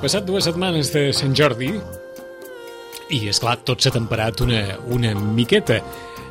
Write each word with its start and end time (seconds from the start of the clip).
Passat 0.00 0.24
dues 0.24 0.46
setmanes 0.48 0.88
de 0.94 1.10
Sant 1.12 1.34
Jordi 1.36 1.74
i, 3.12 3.18
és 3.28 3.36
clar 3.42 3.58
tot 3.68 3.82
s'ha 3.84 3.90
temperat 3.92 4.40
una, 4.40 4.62
una 4.96 5.10
miqueta. 5.12 5.76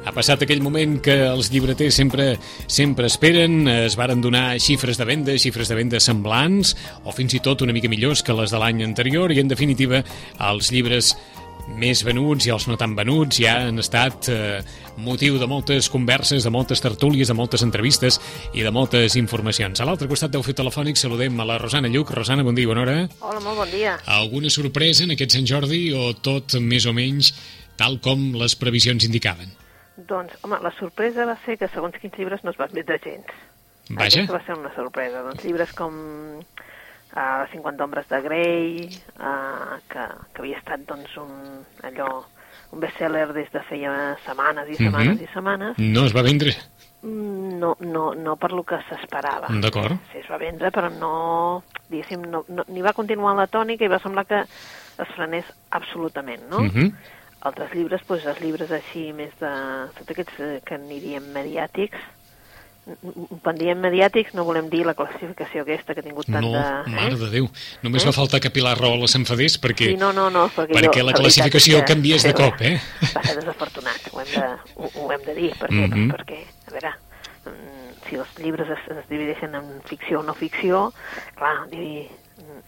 Ha 0.10 0.14
passat 0.16 0.42
aquell 0.42 0.64
moment 0.66 0.96
que 1.06 1.14
els 1.28 1.52
llibreters 1.54 2.00
sempre 2.02 2.32
sempre 2.66 3.06
esperen, 3.12 3.68
es 3.70 3.94
varen 4.00 4.24
donar 4.26 4.58
xifres 4.58 4.98
de 4.98 5.06
venda, 5.06 5.36
xifres 5.38 5.70
de 5.70 5.78
venda 5.78 6.02
semblants, 6.02 6.74
o 7.06 7.14
fins 7.14 7.38
i 7.38 7.44
tot 7.46 7.62
una 7.62 7.76
mica 7.76 7.92
millors 7.94 8.26
que 8.26 8.34
les 8.34 8.50
de 8.50 8.58
l'any 8.58 8.82
anterior, 8.88 9.30
i 9.30 9.44
en 9.44 9.54
definitiva 9.54 10.02
els 10.50 10.72
llibres 10.74 11.14
més 11.78 12.02
venuts 12.06 12.48
i 12.48 12.54
els 12.54 12.66
no 12.70 12.78
tan 12.80 12.96
venuts 12.98 13.40
ja 13.44 13.56
han 13.68 13.80
estat 13.82 14.30
eh, 14.32 14.62
motiu 15.00 15.38
de 15.40 15.48
moltes 15.48 15.90
converses, 15.92 16.44
de 16.44 16.52
moltes 16.54 16.82
tertúlies, 16.84 17.30
de 17.30 17.38
moltes 17.38 17.64
entrevistes 17.66 18.20
i 18.54 18.66
de 18.66 18.72
moltes 18.74 19.16
informacions. 19.20 19.80
A 19.80 19.88
l'altre 19.88 20.10
costat 20.10 20.34
del 20.34 20.44
fil 20.44 20.58
telefònic 20.58 21.00
saludem 21.00 21.40
a 21.40 21.48
la 21.48 21.60
Rosana 21.62 21.92
Lluc. 21.92 22.12
Rosana, 22.16 22.44
bon 22.44 22.58
dia, 22.58 22.68
bona 22.68 22.84
hora. 22.86 22.98
Hola, 23.20 23.40
molt 23.46 23.64
bon 23.64 23.72
dia. 23.72 23.98
Alguna 24.20 24.52
sorpresa 24.54 25.06
en 25.06 25.16
aquest 25.16 25.38
Sant 25.38 25.48
Jordi 25.50 25.90
o 25.96 26.12
tot 26.18 26.58
més 26.60 26.90
o 26.90 26.96
menys 26.96 27.34
tal 27.80 28.00
com 28.04 28.34
les 28.36 28.58
previsions 28.60 29.06
indicaven? 29.08 29.54
Doncs, 30.10 30.36
home, 30.44 30.60
la 30.64 30.72
sorpresa 30.80 31.28
va 31.28 31.38
ser 31.46 31.58
que 31.60 31.70
segons 31.72 31.96
quins 32.00 32.16
llibres 32.20 32.44
no 32.44 32.52
es 32.54 32.60
van 32.60 32.72
vendre 32.76 33.00
gens. 33.04 33.32
Vaja. 33.90 34.22
Aquesta 34.22 34.36
va 34.36 34.44
ser 34.46 34.58
una 34.60 34.72
sorpresa. 34.76 35.24
Doncs 35.26 35.46
llibres 35.48 35.72
com 35.76 35.96
uh, 37.16 37.46
50 37.52 37.84
ombres 37.84 38.08
de 38.10 38.22
Grey, 38.22 39.02
uh, 39.20 39.78
que, 39.90 40.06
que 40.34 40.42
havia 40.42 40.58
estat 40.58 40.86
doncs, 40.88 41.16
un, 41.18 41.66
allò, 41.84 42.24
un 42.72 42.80
bestseller 42.80 43.28
des 43.34 43.50
de 43.52 43.62
feia 43.70 44.16
setmanes 44.26 44.70
i 44.70 44.76
setmanes 44.76 45.16
Mhm. 45.18 45.24
i 45.24 45.28
setmanes, 45.34 45.78
No 45.80 46.06
es 46.06 46.14
va 46.16 46.22
vendre? 46.22 46.54
mm, 47.02 47.60
no, 47.60 47.78
no, 47.80 48.14
no 48.14 48.36
per 48.36 48.52
lo 48.52 48.64
que 48.64 48.78
s'esperava. 48.90 49.48
D'acord. 49.50 49.98
Sí, 50.12 50.18
es 50.20 50.30
va 50.30 50.38
vendre, 50.38 50.70
però 50.72 50.90
no, 50.92 51.64
diguéssim, 51.90 52.22
no, 52.30 52.44
no, 52.50 52.64
ni 52.68 52.82
va 52.82 52.94
continuar 52.94 53.36
la 53.36 53.48
tònica 53.48 53.86
i 53.86 53.88
va 53.88 54.00
semblar 54.00 54.26
que 54.28 54.42
es 54.42 55.08
frenés 55.16 55.46
absolutament, 55.72 56.44
no? 56.50 56.60
Mhm. 56.60 56.92
altres 57.42 57.72
llibres, 57.74 58.02
doncs 58.06 58.26
els 58.26 58.42
llibres 58.42 58.70
així 58.70 59.14
més 59.14 59.32
de... 59.40 59.50
tots 59.96 60.12
aquests 60.12 60.40
eh, 60.44 60.62
que 60.66 60.76
en 60.76 60.90
diríem 60.90 61.24
mediàtics, 61.32 61.98
quan 63.44 63.58
diem 63.58 63.80
mediàtics 63.80 64.34
no 64.34 64.44
volem 64.48 64.70
dir 64.70 64.86
la 64.86 64.94
classificació 64.98 65.62
aquesta 65.64 65.94
que 65.94 66.02
ha 66.02 66.04
tingut 66.08 66.26
tant 66.30 66.44
No, 66.46 66.52
de... 66.54 66.92
mare 66.96 67.16
de 67.20 67.30
Déu. 67.34 67.50
Només 67.84 68.06
va 68.08 68.14
faltar 68.16 68.40
que 68.44 68.50
Pilar 68.52 68.78
Rahola 68.80 69.08
s'enfadés 69.08 69.58
perquè, 69.62 69.92
Sí, 69.94 69.98
no, 69.98 70.12
no, 70.14 70.30
no, 70.30 70.48
perquè, 70.56 70.74
perquè 70.78 71.00
jo, 71.02 71.06
la 71.10 71.14
classificació 71.14 71.80
que- 71.82 71.86
canviés 71.94 72.24
de 72.24 72.34
cop, 72.34 72.62
eh? 72.62 72.80
Va 73.16 73.24
ser 73.24 73.36
desafortunat, 73.42 74.10
ho 74.14 74.22
hem 74.22 74.32
de, 74.34 74.48
ho, 74.76 74.90
ho 74.96 75.12
hem 75.12 75.22
de 75.26 75.36
dir, 75.36 75.52
perquè, 75.60 75.84
Mhm. 75.88 75.92
doncs 76.10 76.16
perquè 76.16 76.40
a 76.68 76.72
veure, 76.72 76.94
mm, 77.46 78.08
si 78.10 78.16
els 78.16 78.40
llibres 78.40 78.70
es, 78.70 78.88
es 78.98 79.10
divideixen 79.10 79.54
en 79.56 79.82
ficció 79.86 80.20
o 80.20 80.24
no 80.24 80.34
ficció, 80.34 80.92
clar, 81.36 81.68
dir, 81.70 82.08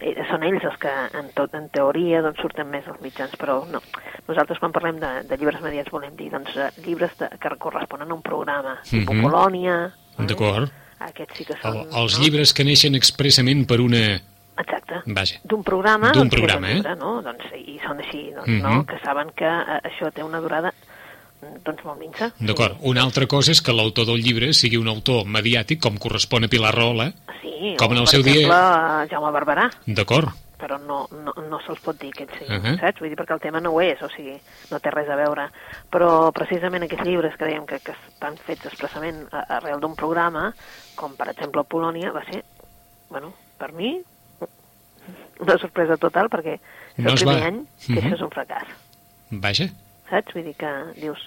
eh, 0.00 0.14
són 0.30 0.42
ells 0.44 0.64
els 0.64 0.76
que 0.78 0.90
en, 1.18 1.30
tot, 1.34 1.54
en 1.54 1.68
teoria 1.70 2.22
doncs, 2.22 2.40
surten 2.40 2.68
més 2.70 2.86
als 2.88 3.00
mitjans, 3.00 3.34
però 3.38 3.64
no. 3.70 3.80
Nosaltres 4.28 4.58
quan 4.60 4.72
parlem 4.72 5.00
de, 5.00 5.10
de 5.28 5.36
llibres 5.36 5.60
mediats 5.62 5.90
volem 5.90 6.14
dir 6.16 6.30
doncs, 6.30 6.54
eh, 6.56 6.70
llibres 6.86 7.16
de, 7.18 7.28
que 7.40 7.56
corresponen 7.58 8.10
a 8.10 8.14
un 8.14 8.22
programa, 8.22 8.78
tipus 8.88 9.14
Mhm. 9.16 9.22
Polònia, 9.26 9.74
eh? 9.86 9.90
D'acord. 10.18 10.70
aquests 11.00 11.36
sí 11.38 11.44
que 11.44 11.54
El, 11.54 11.60
són... 11.62 11.88
els 12.02 12.18
no? 12.18 12.22
llibres 12.24 12.52
que 12.54 12.64
neixen 12.64 12.94
expressament 12.94 13.66
per 13.66 13.80
una... 13.80 14.20
Exacte. 14.58 15.00
Vaja. 15.06 15.38
D'un 15.48 15.62
programa, 15.64 16.12
D'un 16.12 16.28
doncs, 16.28 16.34
programa, 16.36 16.66
el 16.68 16.72
eh? 16.72 16.76
llibre, 16.76 16.96
no? 17.00 17.22
Doncs, 17.24 17.44
I 17.56 17.78
són 17.82 17.98
així, 18.04 18.30
doncs, 18.36 18.48
Mhm. 18.48 18.62
no? 18.62 18.84
que 18.86 18.98
saben 19.04 19.30
que 19.34 19.48
eh, 19.48 19.80
això 19.88 20.12
té 20.12 20.22
una 20.22 20.40
durada 20.40 20.70
mm, 21.40 21.62
doncs 21.64 21.82
molt 21.84 21.98
minsa. 21.98 22.30
D'acord. 22.38 22.76
Una 22.82 23.02
altra 23.02 23.26
cosa 23.26 23.50
és 23.50 23.62
que 23.62 23.72
l'autor 23.72 24.06
del 24.06 24.20
llibre 24.22 24.52
sigui 24.52 24.76
un 24.76 24.88
autor 24.88 25.24
mediàtic, 25.26 25.80
com 25.80 25.96
correspon 25.96 26.44
a 26.44 26.48
Pilar 26.48 26.74
Rahola. 26.76 27.12
Sí, 27.40 27.74
Com 27.78 27.92
en 27.92 27.98
el 28.04 28.06
seu 28.06 28.22
dia- 28.22 28.44
exemple, 28.44 29.08
Jaume 29.10 29.32
Barberà, 29.32 29.70
D'acord. 29.86 30.28
Però 30.62 30.78
no, 30.78 31.08
no, 31.10 31.32
no 31.50 31.58
se'ls 31.66 31.80
pot 31.82 31.98
dir 31.98 32.12
que 32.14 32.22
ell 32.28 32.30
sigui, 32.38 32.54
Uh 32.56 32.62
-huh. 32.62 32.78
saps? 32.80 33.00
Vull 33.00 33.10
dir, 33.10 33.16
perquè 33.18 33.34
el 33.34 33.40
tema 33.42 33.60
no 33.60 33.72
ho 33.72 33.80
és, 33.82 34.00
o 34.02 34.08
sigui, 34.08 34.38
no 34.70 34.78
té 34.78 34.90
res 34.90 35.08
a 35.10 35.16
veure. 35.16 35.48
Però 35.90 36.30
precisament 36.32 36.84
aquests 36.84 37.04
llibres 37.04 37.34
que 37.36 37.44
dèiem 37.46 37.66
que, 37.66 37.80
que 37.80 37.92
estan 37.92 38.36
fets 38.36 38.66
expressament 38.66 39.26
arrel 39.32 39.80
d'un 39.80 39.96
programa, 39.96 40.52
com 40.94 41.16
per 41.16 41.28
exemple 41.30 41.64
Polònia, 41.64 42.12
va 42.12 42.24
ser, 42.30 42.44
bueno, 43.10 43.32
per 43.58 43.72
mi, 43.72 44.00
una 45.40 45.58
sorpresa 45.58 45.96
total, 45.96 46.28
perquè 46.30 46.54
és 46.54 46.60
No 47.04 47.10
el 47.10 47.16
primer 47.16 47.40
va- 47.40 47.46
any 47.46 47.66
que 47.86 47.92
Mhm. 47.92 47.98
això 47.98 48.14
és 48.14 48.20
un 48.20 48.30
fracàs, 48.30 48.66
Vaja. 49.30 49.66
saps? 50.10 50.34
Vull 50.34 50.44
dir 50.44 50.54
que 50.56 50.70
dius, 51.00 51.18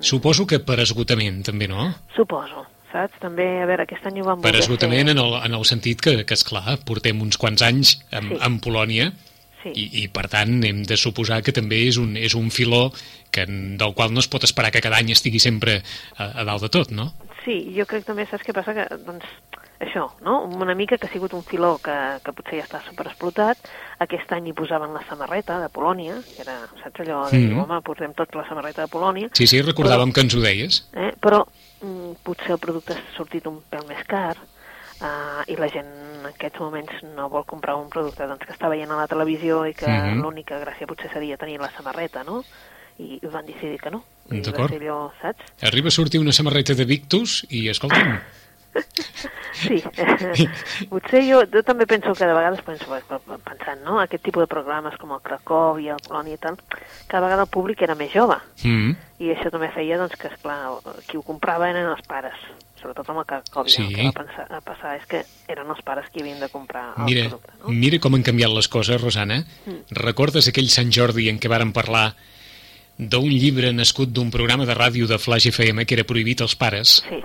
Suposo 0.00 0.46
que 0.46 0.60
per 0.60 0.78
esgotament, 0.78 1.44
també, 1.44 1.66
no? 1.66 1.92
suposo, 2.14 2.66
saps? 2.92 3.18
També, 3.20 3.46
a 3.62 3.66
veure, 3.66 3.82
aquest 3.84 4.06
any 4.06 4.20
ho 4.20 4.24
van 4.26 4.40
Per 4.40 4.50
voler 4.52 4.62
esgotament 4.64 5.08
fer... 5.08 5.16
en 5.16 5.22
el, 5.24 5.34
en 5.44 5.54
el 5.54 5.64
sentit 5.64 6.00
que, 6.00 6.24
que 6.24 6.34
esclar, 6.34 6.78
portem 6.84 7.20
uns 7.22 7.36
quants 7.38 7.62
anys 7.62 7.96
en, 8.10 8.28
Sí. 8.34 8.38
en 8.44 8.60
Polònia 8.60 9.12
Sí. 9.62 9.72
i, 9.74 9.86
i, 10.04 10.08
per 10.08 10.28
tant, 10.30 10.60
hem 10.64 10.84
de 10.86 10.96
suposar 10.96 11.40
que 11.42 11.50
també 11.52 11.80
és 11.88 11.96
un, 11.98 12.16
és 12.16 12.34
un 12.38 12.50
filó 12.54 12.92
que, 13.34 13.44
del 13.44 13.94
qual 13.94 14.12
no 14.14 14.20
es 14.20 14.28
pot 14.30 14.44
esperar 14.46 14.70
que 14.70 14.80
cada 14.80 14.96
any 15.02 15.10
estigui 15.10 15.40
sempre 15.42 15.80
a, 16.16 16.28
a 16.40 16.44
dalt 16.44 16.62
de 16.62 16.68
tot, 16.70 16.92
no? 16.94 17.12
Sí, 17.44 17.72
jo 17.74 17.84
crec 17.88 18.04
també, 18.06 18.24
saps 18.30 18.44
què 18.46 18.52
passa? 18.54 18.74
Que, 18.76 18.84
doncs, 19.06 19.24
això, 19.82 20.04
no? 20.22 20.44
Una 20.46 20.74
mica 20.78 20.96
que 20.98 21.06
ha 21.08 21.12
sigut 21.12 21.34
un 21.34 21.42
filó 21.42 21.72
que, 21.82 21.94
que 22.22 22.32
potser 22.36 22.60
ja 22.60 22.66
està 22.68 22.80
superexplotat. 22.86 23.58
Aquest 24.04 24.30
any 24.36 24.46
hi 24.50 24.54
posaven 24.54 24.92
la 24.94 25.02
samarreta 25.08 25.58
de 25.62 25.68
Polònia, 25.74 26.18
que 26.36 26.42
era, 26.46 26.60
saps 26.82 27.00
allò 27.04 27.24
de 27.30 27.38
dir, 27.38 27.48
Mhm. 27.50 27.58
home, 27.64 27.80
portem 27.82 28.14
tots 28.14 28.34
la 28.38 28.46
samarreta 28.48 28.82
de 28.86 28.92
Polònia. 28.92 29.30
Sí, 29.34 29.46
sí, 29.50 29.60
recordàvem 29.62 30.12
que 30.12 30.20
ens 30.26 30.34
ho 30.38 30.40
deies. 30.44 30.84
Eh? 30.94 31.12
Però 31.20 31.42
mm, 31.46 31.67
potser 32.24 32.52
el 32.56 32.58
producte 32.58 32.92
ha 32.94 33.02
sortit 33.16 33.46
un 33.46 33.60
pèl 33.70 33.84
més 33.88 34.00
car 34.06 34.36
uh, 34.36 35.42
i 35.46 35.56
la 35.56 35.68
gent 35.72 35.86
en 36.18 36.26
aquests 36.32 36.58
moments 36.60 37.02
no 37.16 37.28
vol 37.30 37.44
comprar 37.46 37.76
un 37.78 37.88
producte 37.88 38.26
doncs, 38.26 38.44
que 38.46 38.52
està 38.52 38.68
veient 38.68 38.90
a 38.90 38.96
la 38.96 39.06
televisió 39.10 39.64
i 39.66 39.74
que 39.74 39.86
Mhm. 39.88 40.22
l'única 40.22 40.58
gràcia 40.58 40.86
potser 40.86 41.10
seria 41.12 41.36
tenir 41.36 41.58
la 41.60 41.70
samarreta, 41.70 42.24
no? 42.24 42.42
I 42.98 43.20
van 43.30 43.46
decidir 43.46 43.78
que 43.78 43.90
no. 43.90 44.02
Va 44.28 44.40
D'acord. 44.42 44.70
ser 44.72 44.82
allò, 44.82 45.12
saps? 45.22 45.44
Arriba 45.62 45.86
a 45.88 45.90
sortir 45.92 46.18
una 46.20 46.32
samarreta 46.32 46.74
de 46.74 46.84
Victus 46.84 47.46
i, 47.48 47.68
escolta'm, 47.68 48.18
Sí, 49.58 49.80
potser 50.90 51.24
jo, 51.26 51.40
jo 51.50 51.62
també 51.66 51.86
penso 51.90 52.12
que 52.14 52.26
de 52.28 52.34
vegades 52.36 52.60
penso, 52.62 52.86
pensant, 53.44 53.80
no?, 53.82 53.96
aquest 53.98 54.22
tipus 54.22 54.44
de 54.44 54.50
programes 54.50 54.94
com 55.00 55.10
el 55.16 55.22
Cracòvia, 55.24 55.96
el 55.96 56.04
Polònia 56.04 56.36
i 56.36 56.40
tal, 56.42 56.58
cada 57.08 57.24
vegada 57.24 57.46
el 57.46 57.50
públic 57.50 57.82
era 57.82 57.96
més 57.98 58.12
jove, 58.14 58.36
mm, 58.62 58.94
i 59.24 59.32
això 59.34 59.50
també 59.50 59.72
feia 59.74 59.98
doncs, 59.98 60.14
que, 60.20 60.30
esclar, 60.30 60.58
qui 61.08 61.18
ho 61.18 61.24
comprava 61.26 61.66
eren 61.72 61.90
els 61.90 62.04
pares, 62.06 62.38
sobretot 62.78 63.10
amb 63.10 63.24
el 63.24 63.28
Cracòvia. 63.32 63.74
Sí. 63.74 63.86
El 63.88 63.94
que 63.96 64.06
va 64.06 64.16
pensar, 64.20 64.46
a 64.46 64.60
passar 64.62 64.94
és 65.00 65.06
que 65.10 65.24
eren 65.50 65.74
els 65.74 65.82
pares 65.82 66.06
qui 66.12 66.22
havien 66.22 66.38
de 66.38 66.50
comprar 66.52 66.92
el 66.94 67.08
mira, 67.08 67.26
producte, 67.26 67.56
no? 67.58 67.74
mira 67.74 67.98
com 68.04 68.14
han 68.14 68.26
canviat 68.30 68.54
les 68.54 68.70
coses, 68.70 69.00
Rosana. 69.02 69.40
Mm. 69.66 69.98
Recordes 70.04 70.50
aquell 70.52 70.70
Sant 70.70 70.94
Jordi 70.94 71.26
en 71.32 71.40
què 71.42 71.50
varen 71.50 71.74
parlar 71.74 72.12
d'un 72.98 73.30
llibre 73.30 73.72
nascut 73.72 74.10
d'un 74.10 74.30
programa 74.34 74.66
de 74.66 74.74
ràdio 74.74 75.06
de 75.10 75.18
Flash 75.22 75.50
FM 75.52 75.86
que 75.86 75.98
era 75.98 76.06
prohibit 76.06 76.42
als 76.42 76.54
pares? 76.58 77.00
Sí. 77.08 77.22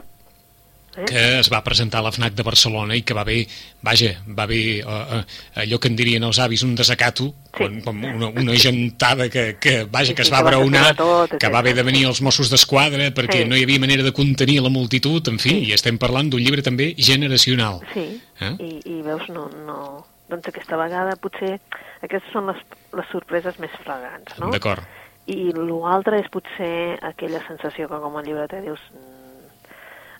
Eh? 0.95 1.05
que 1.09 1.39
es 1.39 1.49
va 1.51 1.63
presentar 1.63 1.99
a 2.01 2.03
la 2.03 2.11
FNAC 2.11 2.35
de 2.37 2.43
Barcelona 2.45 2.95
i 2.95 3.01
que 3.01 3.15
va 3.17 3.21
haver, 3.21 3.47
vaja, 3.81 4.11
va 4.27 4.43
haver 4.43 4.85
uh, 4.85 5.17
uh, 5.19 5.21
allò 5.63 5.79
que 5.79 5.87
en 5.89 5.95
dirien 5.97 6.23
els 6.23 6.37
avis, 6.39 6.63
un 6.63 6.75
desacato, 6.75 7.33
Sí. 7.53 7.59
com, 7.63 7.81
com 7.85 7.99
una, 8.03 8.27
una 8.29 8.53
gentada 8.57 9.27
que, 9.29 9.57
que, 9.61 9.83
vaja, 9.85 10.07
Sí, 10.07 10.15
que 10.15 10.23
es 10.23 10.27
sí, 10.27 10.33
va 10.33 10.39
que 10.39 10.43
va 10.45 10.49
braonar, 10.51 10.85
censurar 10.95 11.27
tot, 11.29 11.37
que 11.39 11.49
va 11.53 11.59
haver 11.59 11.75
de 11.75 11.83
venir 11.83 12.05
els 12.09 12.21
Mossos 12.25 12.49
d'Esquadra 12.49 13.11
perquè 13.13 13.43
Sí. 13.43 13.45
no 13.49 13.55
hi 13.57 13.63
havia 13.63 13.79
manera 13.79 14.01
de 14.03 14.11
contenir 14.11 14.59
la 14.61 14.69
multitud, 14.73 15.27
en 15.27 15.37
fi, 15.39 15.49
Sí. 15.49 15.59
i 15.69 15.73
estem 15.73 15.97
parlant 16.01 16.29
d'un 16.31 16.41
llibre 16.41 16.61
també 16.65 16.95
generacional. 16.97 17.81
Sí, 17.93 18.21
Eh? 18.41 18.55
I, 18.59 18.71
i 18.89 19.01
veus, 19.05 19.29
no, 19.29 19.49
no... 19.67 20.05
Doncs 20.29 20.47
aquesta 20.49 20.77
vegada 20.79 21.13
potser 21.21 21.59
aquestes 22.01 22.31
són 22.33 22.47
les, 22.49 22.57
les 22.97 23.05
sorpreses 23.11 23.59
més 23.61 23.71
flagrants, 23.83 24.33
no? 24.39 24.49
D'acord. 24.49 24.81
I 25.29 25.51
l'altre 25.53 26.17
és 26.19 26.29
potser 26.33 26.97
aquella 27.05 27.39
sensació 27.47 27.87
que 27.87 27.99
com 28.01 28.17
a 28.17 28.23
llibreter 28.25 28.63
dius... 28.65 28.81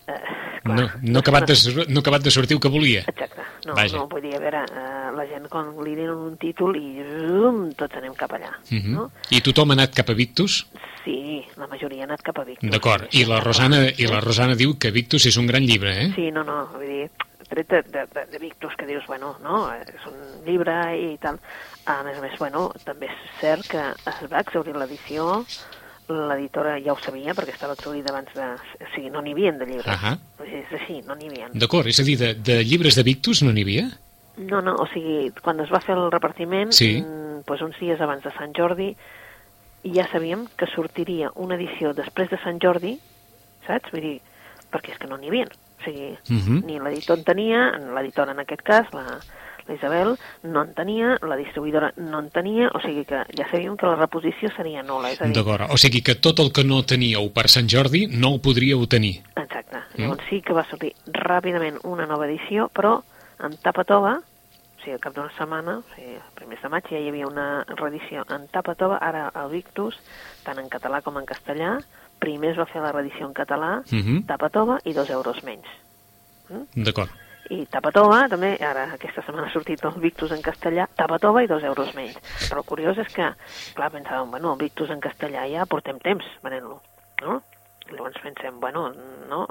Eh, 0.08 0.14
clar, 0.64 0.76
No, 0.80 0.88
no, 1.02 1.20
acabat 1.20 1.48
de, 1.48 1.86
no 1.90 2.00
acabat 2.00 2.24
de 2.24 2.32
sortir 2.32 2.56
el 2.56 2.62
que 2.62 2.70
volia. 2.70 3.02
Exacte, 3.08 3.42
no, 3.66 3.74
Vaja. 3.76 3.98
no, 3.98 4.08
vull 4.08 4.22
dir, 4.22 4.34
a 4.36 4.40
veure, 4.40 4.62
eh, 4.64 5.12
la 5.16 5.26
gent 5.28 5.48
quan 5.52 5.74
li 5.84 5.96
donen 5.96 6.16
un 6.32 6.38
títol 6.38 6.76
i 6.80 7.04
zum, 7.04 7.66
tots 7.80 7.96
anem 8.00 8.14
cap 8.16 8.32
allà, 8.32 8.52
Mhm. 8.72 8.94
no? 8.94 9.12
I 9.30 9.42
tothom 9.42 9.72
ha 9.72 9.74
anat 9.74 9.94
cap 9.96 10.10
a 10.10 10.14
Victus? 10.14 10.66
Sí, 11.04 11.44
la 11.58 11.68
majoria 11.68 12.02
ha 12.04 12.06
anat 12.06 12.22
cap 12.22 12.38
a 12.40 12.44
Victus. 12.46 12.70
D'acord. 12.72 13.08
I 13.12 13.26
la 13.26 13.40
Rosana, 13.42 13.90
i 13.98 14.08
la 14.08 14.22
Rosana 14.22 14.56
diu 14.56 14.78
que 14.80 14.92
Victus 14.92 15.26
és 15.26 15.38
un 15.38 15.48
gran 15.48 15.64
llibre, 15.64 15.92
eh? 16.06 16.12
Sí, 16.16 16.32
no, 16.32 16.44
no, 16.44 16.68
vull 16.74 16.88
dir, 16.88 17.10
tret 17.50 17.68
de, 17.70 17.82
de, 17.84 18.06
de, 18.14 18.26
de 18.32 18.40
Victus, 18.40 18.74
que 18.78 18.86
dius, 18.86 19.06
bueno, 19.06 19.36
no, 19.44 19.68
és 19.74 20.06
un 20.08 20.46
llibre 20.46 20.74
i 20.98 21.18
tal. 21.20 21.40
A 21.86 22.02
més 22.04 22.18
a 22.18 22.22
més, 22.22 22.38
bueno, 22.40 22.72
també 22.86 23.08
és 23.08 23.18
cert 23.42 23.68
que 23.68 23.82
es 23.92 24.32
va 24.32 24.40
exaurir 24.40 24.74
l'edició, 24.76 25.44
l'editora 26.10 26.78
ja 26.84 26.94
ho 26.94 26.98
sabia, 27.00 27.34
perquè 27.34 27.54
estava 27.54 27.74
exaurida 27.78 28.12
abans 28.12 28.32
de... 28.36 28.48
O 28.84 28.90
sigui, 28.96 29.10
no 29.14 29.22
n'hi 29.22 29.32
havia 29.36 29.52
de 29.54 29.66
llibres. 29.66 29.88
Ahà. 29.88 30.18
És 30.46 30.72
així, 30.80 31.02
no 31.08 31.16
n'hi 31.16 31.30
havia. 31.30 31.50
D'acord, 31.54 31.88
és 31.88 32.00
a 32.00 32.04
dir, 32.08 32.18
de, 32.20 32.34
de 32.36 32.64
llibres 32.64 32.96
de 33.00 33.04
Victus 33.08 33.42
no 33.44 33.54
n'hi 33.54 33.64
havia? 33.64 33.86
No, 34.38 34.62
no, 34.66 34.76
o 34.82 34.88
sigui, 34.92 35.32
quan 35.44 35.60
es 35.62 35.70
va 35.72 35.80
fer 35.84 35.96
el 35.96 36.10
repartiment, 36.12 36.72
Sí. 36.74 36.96
doncs 37.46 37.62
uns 37.62 37.80
dies 37.80 38.02
abans 38.02 38.24
de 38.24 38.32
Sant 38.38 38.54
Jordi, 38.58 38.96
ja 39.84 40.08
sabíem 40.12 40.48
que 40.58 40.66
sortiria 40.72 41.30
una 41.36 41.56
edició 41.56 41.94
després 41.94 42.30
de 42.32 42.40
Sant 42.44 42.60
Jordi, 42.64 42.96
saps? 43.68 43.92
Vull 43.92 44.02
dir, 44.02 44.16
perquè 44.72 44.94
és 44.96 44.98
que 45.00 45.08
no 45.08 45.18
n'hi 45.18 45.30
havia. 45.30 45.46
O 45.80 45.84
sigui, 45.84 46.18
Mhm. 46.30 46.64
ni 46.66 46.80
l'editor 46.80 47.18
en 47.20 47.24
tenia, 47.26 47.64
l'editora 47.94 48.32
en 48.32 48.40
aquest 48.40 48.62
cas, 48.64 48.88
la, 48.94 49.20
la 49.68 49.76
Isabel, 49.76 50.18
no 50.44 50.64
en 50.64 50.74
tenia, 50.74 51.18
la 51.22 51.38
distribuïdora 51.40 51.94
no 51.98 52.20
en 52.20 52.30
tenia, 52.30 52.70
o 52.74 52.82
sigui 52.84 53.06
que 53.06 53.24
ja 53.38 53.48
sabíem 53.52 53.78
que 53.78 53.88
la 53.88 53.96
reposició 53.96 54.50
seria 54.56 54.84
nula. 54.84 55.14
D'acord, 55.34 55.70
o 55.72 55.78
sigui 55.78 56.02
que 56.04 56.16
tot 56.16 56.40
el 56.40 56.52
que 56.52 56.64
no 56.64 56.84
teníeu 56.84 57.30
per 57.34 57.48
Sant 57.50 57.70
Jordi 57.72 58.08
no 58.08 58.34
ho 58.36 58.42
podríeu 58.44 58.86
tenir. 58.88 59.22
Exacte. 59.36 59.78
Mm. 59.78 59.96
Mm. 59.96 60.04
Llavors 60.04 60.30
sí 60.30 60.42
que 60.42 60.54
va 60.54 60.66
sortir 60.70 60.94
ràpidament 61.08 61.80
una 61.84 62.06
nova 62.10 62.28
edició, 62.28 62.70
però 62.74 63.02
en 63.40 63.58
tapa 63.64 63.84
tova, 63.84 64.18
o 64.20 64.82
sigui, 64.84 64.94
al 64.98 65.00
cap 65.00 65.16
d'una 65.16 65.32
setmana, 65.38 65.78
o 65.80 65.96
sigui, 65.96 66.16
a 66.20 66.30
primers 66.36 66.62
de 66.62 66.70
maig 66.70 66.90
ja 66.92 67.00
hi 67.00 67.08
havia 67.10 67.28
una 67.28 67.64
reedició 67.78 68.26
en 68.30 68.48
tapa 68.52 68.76
tova, 68.76 68.98
ara 69.00 69.30
al 69.30 69.50
Victus, 69.52 69.96
tant 70.44 70.60
en 70.60 70.68
català 70.70 71.02
com 71.02 71.18
en 71.18 71.26
castellà, 71.26 71.78
primer 72.20 72.52
es 72.52 72.58
va 72.60 72.66
fer 72.66 72.82
la 72.84 72.92
reedició 72.92 73.28
en 73.28 73.34
català, 73.34 73.82
Mhm. 73.92 74.26
tapa 74.28 74.50
tova 74.50 74.80
i 74.84 74.94
dos 74.94 75.10
euros 75.10 75.44
menys. 75.44 75.68
D'acord. 76.76 77.10
I 77.52 77.66
tapa 77.68 77.92
tova, 77.92 78.22
també, 78.32 78.54
ara 78.64 78.86
aquesta 78.96 79.22
setmana 79.26 79.48
ha 79.50 79.52
sortit 79.54 79.82
el 79.84 79.98
Victus 80.00 80.32
en 80.32 80.42
castellà, 80.42 80.86
tapa 80.96 81.18
tova 81.20 81.44
i 81.44 81.48
dos 81.48 81.64
euros 81.68 81.94
menys. 81.96 82.16
Però 82.48 82.62
el 82.62 82.68
curiós 82.70 82.98
és 83.04 83.10
que, 83.14 83.28
clar, 83.76 83.90
pensàvem, 83.92 84.30
bueno, 84.32 84.54
el 84.54 84.60
Victus 84.62 84.90
en 84.90 85.02
castellà 85.04 85.44
ja 85.52 85.66
portem 85.70 86.00
temps 86.00 86.24
venent-lo, 86.44 86.80
no? 87.22 87.42
Llavors 87.92 88.16
pensem, 88.24 88.60
bueno, 88.64 88.86
no, 89.30 89.42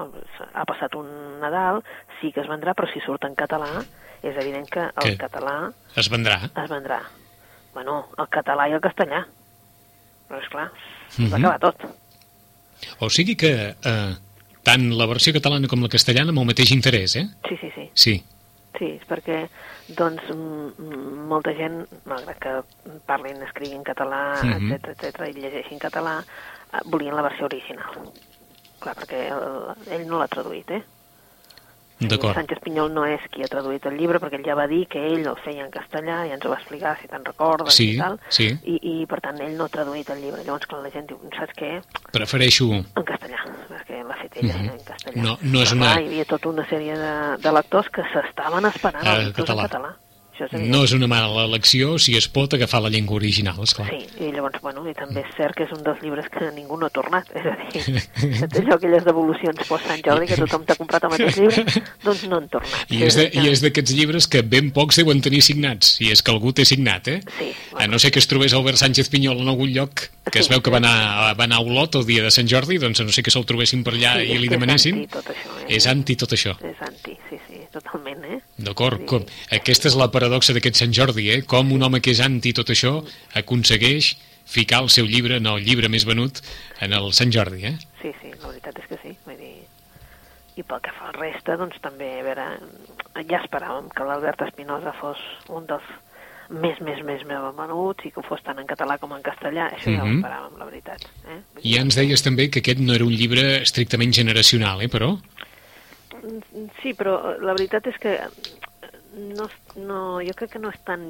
ha 0.54 0.64
passat 0.64 0.94
un 0.96 1.38
Nadal, 1.42 1.82
sí 2.20 2.32
que 2.32 2.40
es 2.40 2.48
vendrà, 2.48 2.72
però 2.74 2.88
si 2.90 3.00
surt 3.04 3.26
en 3.28 3.34
català, 3.36 3.68
és 4.22 4.36
evident 4.40 4.66
que 4.72 4.80
el 4.88 5.10
Què? 5.12 5.16
català 5.20 5.56
Es 5.94 6.08
vendrà. 6.10 6.38
es 6.48 6.70
vendrà. 6.70 7.02
Bueno, 7.74 8.06
el 8.18 8.28
català 8.32 8.68
i 8.68 8.72
el 8.72 8.80
castellà. 8.80 9.26
Però, 10.28 10.40
esclar, 10.40 10.70
Mhm. 11.18 11.26
es 11.26 11.32
va 11.32 11.38
acabar 11.38 11.58
tot. 11.60 11.76
O 13.00 13.10
sigui 13.10 13.36
que 13.36 13.76
eh, 13.84 14.14
tant 14.62 14.90
la 14.94 15.06
versió 15.10 15.32
catalana 15.32 15.68
com 15.68 15.82
la 15.82 15.88
castellana 15.92 16.30
amb 16.30 16.38
el 16.42 16.46
mateix 16.52 16.70
interès, 16.72 17.16
eh? 17.16 17.26
Sí, 17.48 17.56
sí, 17.60 17.70
sí. 17.74 17.88
Sí. 17.94 18.14
Sí, 18.78 18.86
és 18.96 19.02
perquè 19.06 19.48
doncs, 19.98 20.22
mm, 20.32 20.68
mm, 20.78 21.26
molta 21.28 21.52
gent, 21.54 21.82
malgrat 22.08 22.38
que 22.40 22.54
parlin, 23.06 23.42
escriguin 23.42 23.82
català, 23.84 24.40
Mhm. 24.42 24.72
etc 24.72 24.88
etc 24.96 25.28
i 25.28 25.40
llegeixin 25.40 25.78
català, 25.78 26.22
eh, 26.72 26.78
volien 26.86 27.14
la 27.14 27.22
versió 27.22 27.44
original. 27.46 27.92
Clar, 28.80 28.96
perquè 28.96 29.28
el, 29.30 29.92
ell 29.92 30.06
no 30.08 30.18
l'ha 30.18 30.26
traduït, 30.28 30.70
eh? 30.70 30.82
D'acord. 32.00 32.34
Sánchez 32.34 32.58
Pinyol 32.64 32.92
no 32.92 33.04
és 33.06 33.20
qui 33.30 33.42
ha 33.44 33.48
traduït 33.48 33.84
el 33.86 33.96
llibre, 33.96 34.18
perquè 34.18 34.34
ell 34.40 34.44
ja 34.46 34.54
va 34.58 34.66
dir 34.66 34.86
que 34.88 34.98
ell 34.98 35.26
el 35.26 35.36
feia 35.44 35.64
en 35.64 35.70
castellà, 35.70 36.26
i 36.26 36.32
ens 36.32 36.44
ho 36.44 36.48
va 36.50 36.56
explicar, 36.58 36.96
si 37.00 37.06
te'n 37.08 37.24
recordes, 37.24 37.74
Sí, 37.74 37.92
i 37.94 37.98
tal. 37.98 38.18
sí. 38.28 38.48
I, 38.64 38.78
I, 38.82 39.06
per 39.06 39.20
tant, 39.20 39.40
ell 39.40 39.54
no 39.56 39.64
ha 39.64 39.68
traduït 39.68 40.10
el 40.10 40.20
llibre. 40.20 40.42
Llavors, 40.44 40.66
quan 40.66 40.82
la 40.82 40.90
gent 40.90 41.06
diu, 41.06 41.18
saps 41.38 41.54
què? 41.54 41.80
Prefereixo... 42.12 42.66
En 42.72 43.04
castellà, 43.06 43.38
perquè 43.70 44.02
l'ha 44.02 44.16
fet 44.22 44.36
ella 44.42 44.56
Mhm. 44.58 44.70
en 44.70 44.84
castellà. 44.84 45.22
No- 45.22 45.38
no 45.42 45.62
és 45.62 45.70
Però, 45.72 45.76
una- 45.76 45.92
Clar, 45.92 46.02
hi 46.02 46.06
havia 46.06 46.24
tota 46.24 46.48
una 46.48 46.66
sèrie 46.68 46.96
de, 46.96 47.36
de 47.38 47.52
lectors 47.52 47.88
que 47.90 48.02
s'estaven 48.12 48.64
esperant 48.66 49.06
Eh, 49.06 49.20
el 49.22 49.32
català. 49.32 49.62
en 49.62 49.68
català. 49.68 49.96
Això 50.32 50.46
és. 50.48 50.62
No 50.68 50.82
és 50.84 50.92
una 50.96 51.06
mala 51.06 51.44
elecció 51.44 51.98
si 52.00 52.16
es 52.16 52.26
pot 52.32 52.54
agafar 52.56 52.80
la 52.82 52.88
llengua 52.90 53.16
original, 53.18 53.58
esclar. 53.62 53.88
Sí, 53.90 54.00
i 54.24 54.30
llavors, 54.32 54.58
bueno, 54.64 54.82
i 54.88 54.94
també 54.96 55.20
és 55.20 55.34
cert 55.36 55.54
que 55.58 55.64
és 55.68 55.72
un 55.76 55.82
dels 55.84 56.00
llibres 56.02 56.26
que 56.32 56.48
ningú 56.56 56.78
no 56.80 56.86
ha 56.88 56.90
tornat, 56.90 57.28
és 57.36 57.46
a 57.46 57.54
dir, 57.60 58.02
allò, 58.62 58.76
aquelles 58.78 59.04
devolucions 59.04 59.60
post 59.68 59.86
Sant 59.86 60.00
Jordi 60.04 60.26
que 60.30 60.38
tothom 60.40 60.64
t'ha 60.64 60.76
comprat 60.80 61.04
el 61.04 61.12
mateix 61.14 61.36
llibre, 61.38 61.64
doncs 62.06 62.24
no 62.30 62.40
han 62.40 62.48
tornat. 62.48 62.86
I 62.90 63.02
és 63.08 63.18
de- 63.20 63.28
i 63.32 63.46
és 63.52 63.60
d'aquests 63.64 63.92
llibres 63.98 64.26
que 64.32 64.42
ben 64.42 64.70
pocs 64.72 64.96
deuen 65.02 65.20
tenir 65.20 65.42
signats, 65.44 65.96
si 65.98 66.10
és 66.10 66.22
que 66.24 66.32
algú 66.32 66.52
té 66.56 66.64
signat, 66.64 67.08
eh? 67.12 67.20
Sí, 67.38 67.52
A 67.76 67.86
no 67.88 67.98
ser 67.98 68.10
que 68.12 68.18
es 68.20 68.26
trobés 68.28 68.52
Albert 68.54 68.78
Sánchez 68.80 69.08
Pinyol 69.12 69.40
en 69.44 69.48
algun 69.48 69.70
lloc, 69.72 70.08
que 70.30 70.38
es 70.40 70.46
Sí. 70.46 70.52
veu 70.52 70.60
que 70.62 70.70
va 70.70 70.76
anar, 70.78 71.36
va 71.38 71.44
anar 71.44 71.56
a 71.58 71.60
Olot 71.64 71.94
el 71.96 72.04
dia 72.06 72.22
de 72.22 72.30
Sant 72.30 72.48
Jordi, 72.48 72.78
doncs 72.78 73.00
a 73.00 73.04
no 73.04 73.12
ser 73.12 73.22
que 73.24 73.30
se'l 73.30 73.44
trobessin 73.48 73.82
per 73.84 73.94
allà 73.94 74.16
Sí, 74.20 74.32
i 74.32 74.38
li 74.38 74.48
que 74.48 74.54
és 74.54 74.60
demanessin, 74.60 74.94
anti 75.02 75.08
tot 75.12 75.30
això, 75.32 75.54
eh? 75.60 75.66
és 75.76 75.86
anti 75.86 76.16
tot 76.16 76.32
això. 76.36 76.52
És 76.68 76.80
anti, 76.88 77.16
sí, 77.30 77.38
totalment, 77.72 78.22
eh? 78.24 78.38
D'acord? 78.58 79.02
Sí. 79.08 79.20
Aquesta 79.58 79.88
és 79.90 79.96
la 79.98 80.10
paradoxa 80.14 80.52
d'aquest 80.56 80.76
Sant 80.82 80.92
Jordi, 80.94 81.30
eh? 81.34 81.40
Com 81.48 81.72
un 81.72 81.82
home 81.82 82.00
que 82.04 82.12
és 82.14 82.20
anti 82.24 82.52
tot 82.56 82.70
això 82.74 82.98
aconsegueix 83.40 84.12
ficar 84.52 84.82
el 84.82 84.90
seu 84.90 85.06
llibre 85.06 85.36
en 85.40 85.46
el 85.46 85.62
llibre 85.64 85.88
més 85.88 86.04
venut 86.08 86.40
en 86.84 86.92
el 86.92 87.12
Sant 87.16 87.32
Jordi, 87.32 87.64
eh? 87.72 87.76
Sí, 88.02 88.12
sí, 88.20 88.32
la 88.42 88.48
veritat 88.52 88.78
és 88.82 88.88
que 88.90 88.98
sí. 89.02 89.16
Vull 89.26 89.38
dir... 89.40 89.54
I 90.60 90.62
pel 90.68 90.82
que 90.84 90.90
fa 90.92 91.06
al 91.08 91.14
resta, 91.16 91.54
doncs 91.56 91.78
també, 91.80 92.10
a 92.20 92.24
veure, 92.26 92.42
ja 93.24 93.38
esperàvem 93.40 93.86
que 93.96 94.04
l'Albert 94.04 94.42
Espinosa 94.44 94.92
fos 94.98 95.16
un 95.48 95.64
dels 95.70 95.86
més, 96.52 96.76
més, 96.84 96.98
més, 97.08 97.22
més 97.24 97.40
venuts 97.56 98.04
i 98.04 98.10
que 98.12 98.20
ho 98.20 98.24
fos 98.26 98.42
tant 98.44 98.58
en 98.60 98.66
català 98.68 98.98
com 99.00 99.14
en 99.16 99.22
castellà. 99.24 99.70
Això 99.72 99.88
ja 99.94 100.02
ho 100.02 100.10
Mhm. 100.10 100.18
esperàvem, 100.20 100.58
la 100.60 100.66
veritat. 100.68 101.06
Eh? 101.24 101.38
I 101.62 101.72
ja 101.76 101.80
ens 101.80 101.96
deies 101.96 102.20
també 102.22 102.50
que 102.50 102.60
aquest 102.60 102.82
no 102.84 102.92
era 102.92 103.06
un 103.08 103.14
llibre 103.16 103.62
estrictament 103.62 104.12
generacional, 104.12 104.82
eh, 104.82 104.88
però? 104.92 105.14
Sí, 106.82 106.92
però 106.98 107.16
la 107.40 107.54
veritat 107.56 107.86
és 107.90 107.96
que 108.02 108.16
no, 109.36 109.46
no, 109.76 109.98
jo 110.24 110.32
crec 110.36 110.54
que 110.54 110.60
no 110.62 110.70
és 110.72 110.78
tan... 110.86 111.02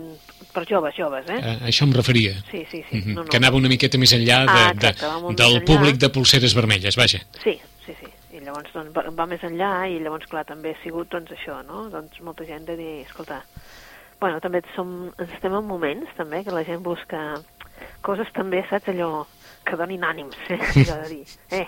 per 0.52 0.64
joves, 0.68 0.94
joves, 0.98 1.28
eh? 1.30 1.38
A 1.38 1.52
això 1.70 1.86
em 1.86 1.92
referia. 1.94 2.34
Sí, 2.50 2.64
sí, 2.70 2.82
sí. 2.88 2.98
Mhm. 3.02 3.14
No, 3.14 3.22
no. 3.22 3.30
Que 3.30 3.38
anava 3.38 3.56
una 3.60 3.70
miqueta 3.70 3.98
més 3.98 4.12
enllà 4.16 4.40
de, 4.46 4.50
Ah, 4.50 4.72
de, 4.72 4.88
exacte, 4.88 5.12
molt 5.22 5.38
del 5.38 5.58
enllà. 5.60 5.66
públic 5.68 6.00
de 6.02 6.10
pulseres 6.10 6.54
vermelles, 6.58 6.96
vaja. 6.98 7.20
Sí, 7.42 7.58
sí, 7.86 7.94
sí. 8.00 8.10
I 8.32 8.40
llavors 8.40 8.72
doncs, 8.74 8.90
va, 8.96 9.04
va 9.12 9.26
més 9.30 9.42
enllà 9.46 9.72
i 9.92 9.98
llavors, 10.00 10.26
clar, 10.26 10.44
també 10.48 10.72
ha 10.74 10.82
sigut 10.82 11.10
doncs, 11.12 11.30
això, 11.36 11.60
no? 11.66 11.88
Doncs 11.92 12.18
molta 12.24 12.44
gent 12.48 12.64
de 12.66 12.76
dir, 12.76 12.92
escolta, 13.06 13.42
bueno, 14.20 14.40
també 14.40 14.62
som, 14.74 15.12
estem 15.18 15.54
en 15.54 15.64
moments 15.68 16.10
també 16.16 16.42
que 16.46 16.50
la 16.54 16.64
gent 16.64 16.82
busca 16.82 17.36
coses 18.00 18.26
també, 18.34 18.64
saps, 18.70 18.88
allò 18.88 19.26
que 19.66 19.76
donin 19.78 20.02
ànims, 20.02 20.34
eh? 20.48 20.58
De 20.90 21.08
dir, 21.08 21.24
eh? 21.50 21.66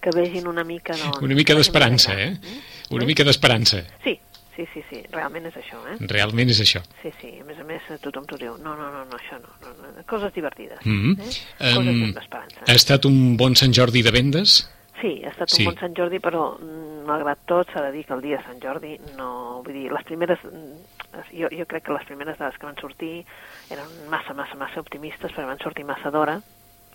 Que 0.00 0.10
vegin 0.16 0.46
una 0.48 0.64
mica, 0.64 0.94
doncs... 0.96 1.20
Una 1.22 1.34
mica 1.36 1.54
d'esperança, 1.54 2.14
eh? 2.16 2.30
enllà. 2.30 2.60
Una 2.96 3.04
Eh? 3.04 3.06
mica 3.06 3.24
d'esperança. 3.24 3.82
Sí, 4.04 4.18
sí, 4.56 4.64
sí, 4.72 4.82
sí, 4.90 5.02
realment 5.12 5.46
és 5.46 5.56
això, 5.60 5.78
eh? 5.92 5.96
Realment 6.00 6.48
és 6.50 6.60
això. 6.64 6.80
Sí, 7.02 7.12
sí, 7.20 7.34
a 7.40 7.44
més 7.44 7.58
a 7.60 7.64
més 7.64 7.82
tothom 8.00 8.24
t'ho 8.26 8.38
diu, 8.40 8.56
no, 8.58 8.74
no, 8.76 8.90
no, 8.90 9.04
no 9.04 9.16
això 9.18 9.38
no, 9.40 9.52
no, 9.62 9.74
no. 9.96 10.04
coses 10.08 10.32
divertides, 10.34 10.80
Mhm. 10.84 11.16
eh? 11.20 11.30
Coses 11.74 11.86
Em, 11.86 12.02
amb 12.08 12.18
esperança. 12.18 12.60
Ha 12.66 12.74
estat 12.74 13.04
un 13.04 13.36
bon 13.36 13.54
Sant 13.56 13.72
Jordi 13.76 14.02
de 14.02 14.10
vendes? 14.10 14.68
Sí, 15.00 15.22
ha 15.24 15.30
estat 15.30 15.48
Sí. 15.50 15.62
un 15.66 15.72
bon 15.72 15.78
Sant 15.80 15.94
Jordi, 15.96 16.18
però 16.20 16.58
mm, 16.60 17.06
malgrat 17.06 17.38
tot 17.46 17.68
s'ha 17.72 17.80
de 17.86 17.92
dir 17.92 18.04
que 18.04 18.12
el 18.14 18.20
dia 18.20 18.36
de 18.38 18.44
Sant 18.44 18.60
Jordi 18.60 18.98
no... 19.16 19.62
Vull 19.64 19.72
dir, 19.74 19.90
les 19.92 20.04
primeres... 20.04 20.38
mm, 20.44 20.96
Jo, 21.34 21.48
jo 21.50 21.64
crec 21.66 21.82
que 21.84 21.92
les 21.92 22.04
primeres 22.06 22.38
dades 22.38 22.56
que 22.56 22.66
van 22.66 22.76
sortir 22.80 23.24
eren 23.68 23.84
massa, 24.08 24.32
massa, 24.32 24.54
massa 24.54 24.78
optimistes, 24.78 25.32
perquè 25.32 25.44
van 25.46 25.58
sortir 25.58 25.84
massa 25.84 26.08
d'hora. 26.10 26.36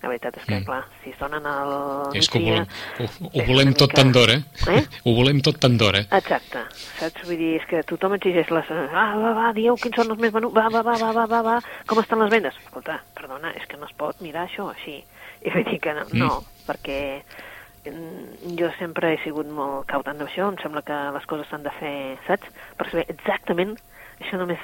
La 0.05 0.09
veritat 0.11 0.35
és 0.37 0.43
que, 0.45 0.59
Mm. 0.59 0.65
clar, 0.67 0.83
si 1.03 1.09
es 1.09 1.17
donen 1.17 1.45
al 1.49 1.71
És 2.13 2.27
que 2.29 2.37
ho 2.37 2.43
volem, 2.45 2.67
ho, 2.99 3.05
ho 3.33 3.45
volem 3.47 3.71
tot 3.73 3.89
mica- 3.89 3.97
tan 4.03 4.11
d'hora. 4.13 4.35
Eh? 4.69 4.83
Ho 5.03 5.15
volem 5.17 5.39
tot 5.41 5.57
tan 5.59 5.77
d'hora. 5.81 6.03
Exacte, 6.13 6.61
saps? 6.99 7.23
Vull 7.25 7.37
dir, 7.41 7.55
és 7.59 7.65
que 7.65 7.81
tothom 7.89 8.13
exigeix 8.13 8.51
les... 8.53 8.69
Ah, 8.93 9.15
va, 9.17 9.31
va, 9.33 9.47
dieu 9.57 9.73
quins 9.81 9.95
són 9.97 10.11
els 10.13 10.19
més 10.21 10.31
venuts, 10.31 10.53
va, 10.53 10.67
va, 10.69 10.83
va, 10.85 10.93
va, 11.01 11.11
va, 11.11 11.25
va, 11.25 11.41
va, 11.41 11.55
com 11.89 11.99
estan 12.03 12.21
les 12.21 12.29
vendes? 12.29 12.53
Escolta, 12.63 12.99
perdona, 13.17 13.49
és 13.57 13.65
que 13.65 13.77
no 13.81 13.87
es 13.89 13.93
pot 13.97 14.21
mirar 14.21 14.45
això 14.47 14.69
així. 14.69 14.99
I 15.45 15.49
vull 15.49 15.65
dir 15.65 15.79
que 15.81 15.93
no, 15.97 16.05
Mm. 16.13 16.19
no 16.21 16.43
perquè 16.67 17.23
mm, 17.85 18.55
jo 18.59 18.69
sempre 18.79 19.13
he 19.15 19.17
sigut 19.23 19.47
molt 19.49 19.87
cauta 19.89 20.11
amb 20.13 20.21
això, 20.21 20.47
em 20.51 20.57
sembla 20.61 20.81
que 20.85 20.97
les 21.17 21.25
coses 21.25 21.47
s'han 21.49 21.63
de 21.65 21.73
fer, 21.79 22.17
saps? 22.27 22.47
Per 22.77 22.87
saber 22.91 23.05
exactament, 23.09 23.75
això 24.21 24.37
només 24.37 24.59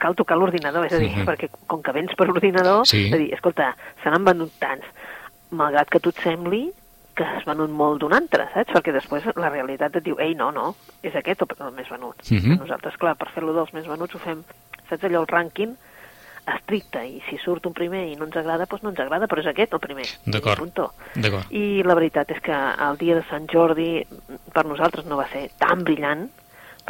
cal 0.00 0.16
tocar 0.16 0.38
l'ordinador, 0.40 0.86
és 0.86 0.94
a 0.96 0.98
dir, 0.98 1.10
Mhm. 1.12 1.26
perquè 1.28 1.50
com 1.68 1.82
que 1.82 1.92
vens 1.92 2.14
per 2.16 2.28
ordinador, 2.30 2.86
Sí. 2.86 3.06
és 3.06 3.12
a 3.12 3.16
dir, 3.20 3.32
escolta, 3.34 3.76
se 4.02 4.10
n'han 4.10 4.24
venut 4.24 4.52
tants, 4.58 4.86
malgrat 5.50 5.88
que 5.90 6.00
tu 6.00 6.08
et 6.10 6.16
sembli 6.22 6.72
que 7.14 7.24
has 7.24 7.44
venut 7.44 7.68
molt 7.68 8.00
d'un 8.00 8.14
altre, 8.14 8.48
saps? 8.54 8.72
Perquè 8.72 8.92
després 8.92 9.24
la 9.36 9.50
realitat 9.50 9.96
et 9.96 10.04
diu, 10.04 10.16
ei, 10.18 10.34
no, 10.34 10.50
no, 10.50 10.74
és 11.02 11.14
aquest 11.14 11.42
el, 11.42 11.72
més 11.76 11.88
venut. 11.90 12.16
Mhm. 12.30 12.58
Nosaltres, 12.60 12.96
clar, 12.96 13.16
per 13.16 13.28
fer-lo 13.34 13.52
dels 13.52 13.72
més 13.74 13.86
venuts 13.86 14.14
ho 14.14 14.18
fem, 14.18 14.42
saps 14.88 15.04
allò, 15.04 15.20
el 15.20 15.26
rànquing 15.26 15.76
estricte, 16.46 17.06
i 17.06 17.20
si 17.28 17.36
surt 17.38 17.66
un 17.66 17.74
primer 17.74 18.06
i 18.08 18.16
no 18.16 18.24
ens 18.24 18.36
agrada, 18.36 18.66
doncs 18.66 18.82
no 18.82 18.90
ens 18.90 19.00
agrada, 19.00 19.28
però 19.28 19.40
és 19.40 19.46
aquest 19.46 19.74
el 19.76 19.82
primer. 19.82 20.06
D'acord. 20.24 20.58
I 21.50 21.82
la 21.84 21.94
veritat 21.94 22.30
és 22.30 22.40
que 22.40 22.52
el 22.52 22.96
dia 22.98 23.14
de 23.14 23.24
Sant 23.28 23.46
Jordi 23.52 24.06
per 24.52 24.64
nosaltres 24.66 25.04
no 25.06 25.16
va 25.20 25.28
ser 25.28 25.50
tan 25.58 25.84
brillant, 25.84 26.30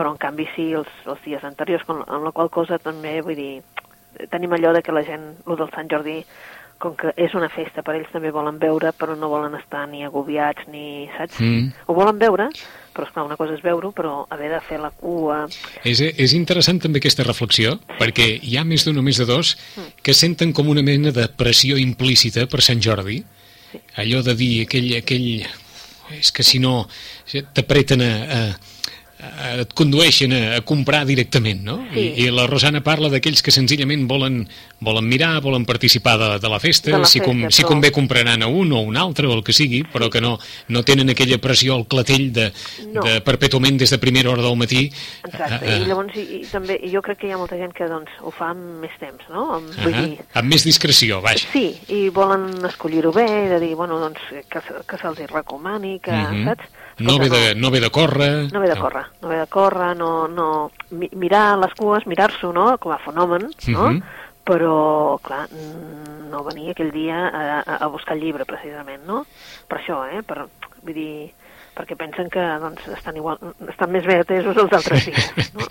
però 0.00 0.14
en 0.14 0.20
canvi 0.20 0.46
sí 0.54 0.70
els, 0.72 0.88
els 1.04 1.20
dies 1.26 1.44
anteriors, 1.44 1.84
con, 1.84 2.00
amb 2.08 2.24
la 2.24 2.32
qual 2.32 2.48
cosa 2.48 2.78
també, 2.80 3.18
vull 3.20 3.36
dir, 3.36 3.60
tenim 4.32 4.56
allò 4.56 4.72
de 4.72 4.80
que 4.80 4.94
la 4.96 5.04
gent, 5.04 5.26
el 5.44 5.58
del 5.60 5.68
Sant 5.74 5.90
Jordi, 5.92 6.22
com 6.80 6.94
que 6.96 7.12
és 7.20 7.34
una 7.36 7.50
festa, 7.52 7.82
per 7.84 7.98
ells 7.98 8.08
també 8.08 8.30
volen 8.32 8.56
veure, 8.56 8.94
però 8.96 9.12
no 9.12 9.28
volen 9.28 9.52
estar 9.58 9.82
ni 9.90 10.00
agobiats, 10.06 10.64
ni, 10.72 11.04
saps? 11.18 11.36
Mm. 11.44 11.66
Ho 11.84 11.96
volen 11.98 12.16
veure, 12.16 12.46
però 12.96 13.04
esclar, 13.04 13.26
una 13.28 13.36
cosa 13.36 13.58
és 13.58 13.60
veure-ho, 13.60 13.92
però 13.92 14.14
haver 14.32 14.48
de 14.54 14.62
fer 14.64 14.80
la 14.80 14.88
cua... 14.88 15.42
És, 15.84 16.00
és 16.00 16.32
interessant 16.32 16.80
també 16.80 17.02
aquesta 17.02 17.26
reflexió, 17.28 17.76
perquè 18.00 18.30
hi 18.40 18.56
ha 18.56 18.64
més 18.64 18.88
d'un 18.88 18.96
o 18.96 19.04
més 19.04 19.20
de 19.20 19.28
dos 19.28 19.52
que 20.00 20.16
senten 20.16 20.56
com 20.56 20.72
una 20.72 20.82
mena 20.86 21.12
de 21.12 21.28
pressió 21.28 21.76
implícita 21.76 22.48
per 22.48 22.64
Sant 22.64 22.80
Jordi, 22.80 23.20
Sí. 23.70 23.78
allò 24.02 24.24
de 24.26 24.34
dir 24.34 24.64
aquell... 24.64 24.88
aquell 24.98 25.44
és 26.10 26.32
que 26.34 26.42
si 26.42 26.58
no 26.58 26.88
t'apreten 27.54 28.00
a, 28.02 28.08
a, 28.34 28.38
et 29.60 29.72
condueixen 29.74 30.32
a, 30.32 30.56
a 30.56 30.60
comprar 30.66 31.04
directament, 31.06 31.62
no? 31.64 31.78
Sí. 31.92 32.00
I, 32.16 32.24
I 32.26 32.30
la 32.30 32.46
Rosana 32.46 32.80
parla 32.82 33.08
d'aquells 33.12 33.42
que 33.42 33.50
senzillament 33.52 34.06
volen, 34.08 34.48
volen 34.80 35.06
mirar, 35.08 35.40
volen 35.42 35.64
participar 35.68 36.16
de, 36.18 36.28
de 36.40 36.48
la 36.48 36.58
festa, 36.60 36.90
De 36.90 36.98
la 36.98 37.04
si, 37.04 37.20
com, 37.20 37.42
festa, 37.44 37.50
si 37.56 37.62
però- 37.62 37.68
convé 37.74 37.90
compraran 37.92 38.42
a 38.42 38.46
un 38.48 38.72
o 38.72 38.80
un 38.80 38.96
altre 38.96 39.26
o 39.26 39.32
el 39.34 39.42
que 39.44 39.52
sigui, 39.52 39.82
però 39.84 40.08
que 40.10 40.20
no, 40.20 40.38
no 40.68 40.82
tenen 40.82 41.10
aquella 41.10 41.38
pressió 41.38 41.74
al 41.76 41.86
clatell 41.86 42.32
de, 42.32 42.52
No. 42.90 43.02
de 43.04 43.20
perpètuament 43.20 43.76
des 43.78 43.90
de 43.90 43.98
primera 43.98 44.30
hora 44.30 44.42
del 44.42 44.56
matí 44.56 44.90
Exacte, 45.24 45.60
eh, 45.68 45.76
i 45.82 45.86
llavors 45.86 46.16
i, 46.16 46.24
i 46.40 46.46
també 46.50 46.78
i 46.82 46.90
jo 46.90 47.02
crec 47.02 47.18
que 47.20 47.28
hi 47.28 47.32
ha 47.32 47.38
molta 47.38 47.56
gent 47.60 47.72
que 47.76 47.86
doncs, 47.86 48.10
ho 48.24 48.30
fa 48.34 48.50
amb 48.54 48.80
més 48.82 48.94
temps, 48.98 49.22
no? 49.30 49.50
Amb, 49.58 49.68
Uh 49.70 49.82
Vull 49.84 49.94
-huh. 49.94 50.08
dir, 50.10 50.18
Amb 50.34 50.48
més 50.48 50.64
discreció, 50.64 51.20
vaja. 51.20 51.46
Sí, 51.52 51.76
i 51.88 52.08
volen 52.08 52.64
escollir-ho 52.66 53.12
bé, 53.12 53.48
de 53.48 53.60
dir, 53.60 53.74
bueno, 53.76 53.98
doncs, 54.00 54.18
que, 54.48 54.60
que 54.86 54.96
se'ls 54.98 55.30
recomani, 55.30 56.00
que, 56.00 56.10
Mhm. 56.12 56.44
saps? 56.44 56.64
No 57.00 57.18
ve, 57.18 57.28
de, 57.30 57.54
no 57.54 57.70
ve 57.70 57.80
de 57.80 57.90
córrer. 57.90 58.52
No 58.52 58.60
ve 58.60 58.68
de 58.68 58.76
córrer, 58.78 59.06
no 59.22 59.28
ve 59.28 59.38
de 59.38 59.46
córrer, 59.46 59.96
no, 59.96 60.28
no... 60.28 60.70
mi- 60.90 61.10
Mirar 61.16 61.58
les 61.58 61.74
cues, 61.74 62.06
mirar-s'ho, 62.06 62.52
no?, 62.52 62.76
com 62.78 62.92
a 62.92 62.98
fenomen, 62.98 63.50
no? 63.68 63.88
Mhm. 63.90 64.02
Però, 64.50 65.18
clar, 65.22 65.44
no 66.30 66.40
venir 66.44 66.70
aquell 66.72 66.90
dia 66.90 67.26
a, 67.28 67.60
a, 67.76 67.86
buscar 67.92 68.16
el 68.16 68.22
llibre, 68.24 68.46
precisament, 68.48 69.04
no? 69.06 69.24
Per 69.68 69.78
això, 69.78 70.00
eh? 70.10 70.22
Per, 70.26 70.46
vull 70.82 70.94
dir, 70.96 71.28
perquè 71.76 71.94
pensen 71.96 72.30
que 72.32 72.42
doncs, 72.62 72.88
estan, 72.96 73.16
igual, 73.20 73.38
estan 73.68 73.92
més 73.92 74.04
bé 74.08 74.16
atesos 74.24 74.56
els 74.56 74.72
altres 74.72 75.06
dies, 75.06 75.52
no? 75.54 75.68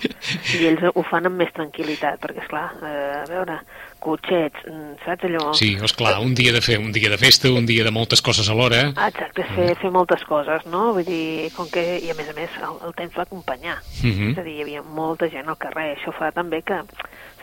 I 0.56 0.70
ells 0.70 0.86
ho 0.94 1.04
fan 1.10 1.28
amb 1.28 1.42
més 1.42 1.52
tranquil·litat, 1.58 2.22
perquè, 2.24 2.46
esclar, 2.46 2.68
eh, 2.86 3.24
a 3.24 3.26
veure, 3.28 3.58
cotxets, 4.04 4.66
mm, 4.66 4.96
saps 5.06 5.28
allò? 5.28 5.54
Sí, 5.54 5.76
esclar, 5.84 6.20
un 6.24 6.34
dia 6.36 6.54
de 6.56 6.62
fer, 6.62 6.80
un 6.80 6.92
dia 6.96 7.10
de 7.10 7.18
festa, 7.18 7.52
un 7.52 7.66
dia 7.66 7.84
de 7.84 7.92
moltes 7.92 8.22
coses 8.22 8.50
alhora. 8.50 8.90
Exacte, 8.90 9.44
és 9.44 9.54
fer, 9.56 9.70
fer 9.82 9.92
moltes 9.92 10.24
coses, 10.28 10.66
no? 10.66 10.94
Vull 10.94 11.08
dir, 11.08 11.52
com 11.56 11.70
que, 11.70 11.86
i 12.04 12.10
a 12.12 12.18
més 12.18 12.30
a 12.30 12.36
més, 12.38 12.50
el, 12.64 12.78
el 12.88 12.96
temps 12.98 13.16
va 13.16 13.28
acompanyar. 13.28 13.80
Mhm. 14.04 14.32
És 14.32 14.38
a 14.38 14.44
dir, 14.44 14.58
hi 14.58 14.62
havia 14.68 14.84
molta 14.84 15.30
gent 15.30 15.48
al 15.48 15.60
carrer, 15.62 15.96
això 15.98 16.16
fa 16.16 16.32
també 16.32 16.62
que, 16.62 16.82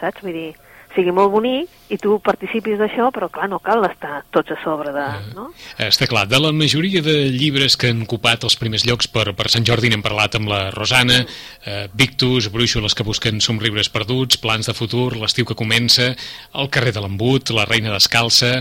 saps? 0.00 0.22
Vull 0.22 0.32
dir, 0.32 0.50
sigui 0.95 1.12
molt 1.14 1.33
bonic 1.33 1.93
i 1.93 1.99
tu 2.00 2.16
participis 2.25 2.78
d'això, 2.81 3.11
però 3.14 3.28
clar, 3.33 3.49
no 3.50 3.59
cal 3.64 3.85
estar 3.88 4.23
tots 4.35 4.55
a 4.55 4.59
sobre 4.62 4.93
de... 4.95 5.05
No? 5.37 5.49
Està 5.83 6.09
clar, 6.11 6.25
de 6.31 6.40
la 6.43 6.52
majoria 6.57 7.02
de 7.05 7.14
llibres 7.35 7.76
que 7.78 7.90
han 7.93 8.05
ocupat 8.07 8.47
els 8.49 8.59
primers 8.61 8.87
llocs 8.88 9.11
per, 9.12 9.28
per 9.37 9.50
Sant 9.52 9.66
Jordi 9.69 9.90
n'hem 9.93 10.05
parlat 10.05 10.38
amb 10.38 10.50
la 10.50 10.62
Rosana, 10.75 11.23
eh, 11.64 11.87
Victus, 11.95 12.50
Brúixoles 12.55 12.97
que 12.97 13.07
busquen 13.07 13.43
somriures 13.45 13.93
perduts, 13.93 14.40
Plans 14.43 14.71
de 14.71 14.76
futur, 14.76 15.12
L'estiu 15.21 15.49
que 15.49 15.59
comença, 15.59 16.12
El 16.55 16.71
carrer 16.73 16.95
de 16.97 17.05
l'embut, 17.05 17.55
La 17.57 17.69
reina 17.69 17.95
descalça, 17.95 18.59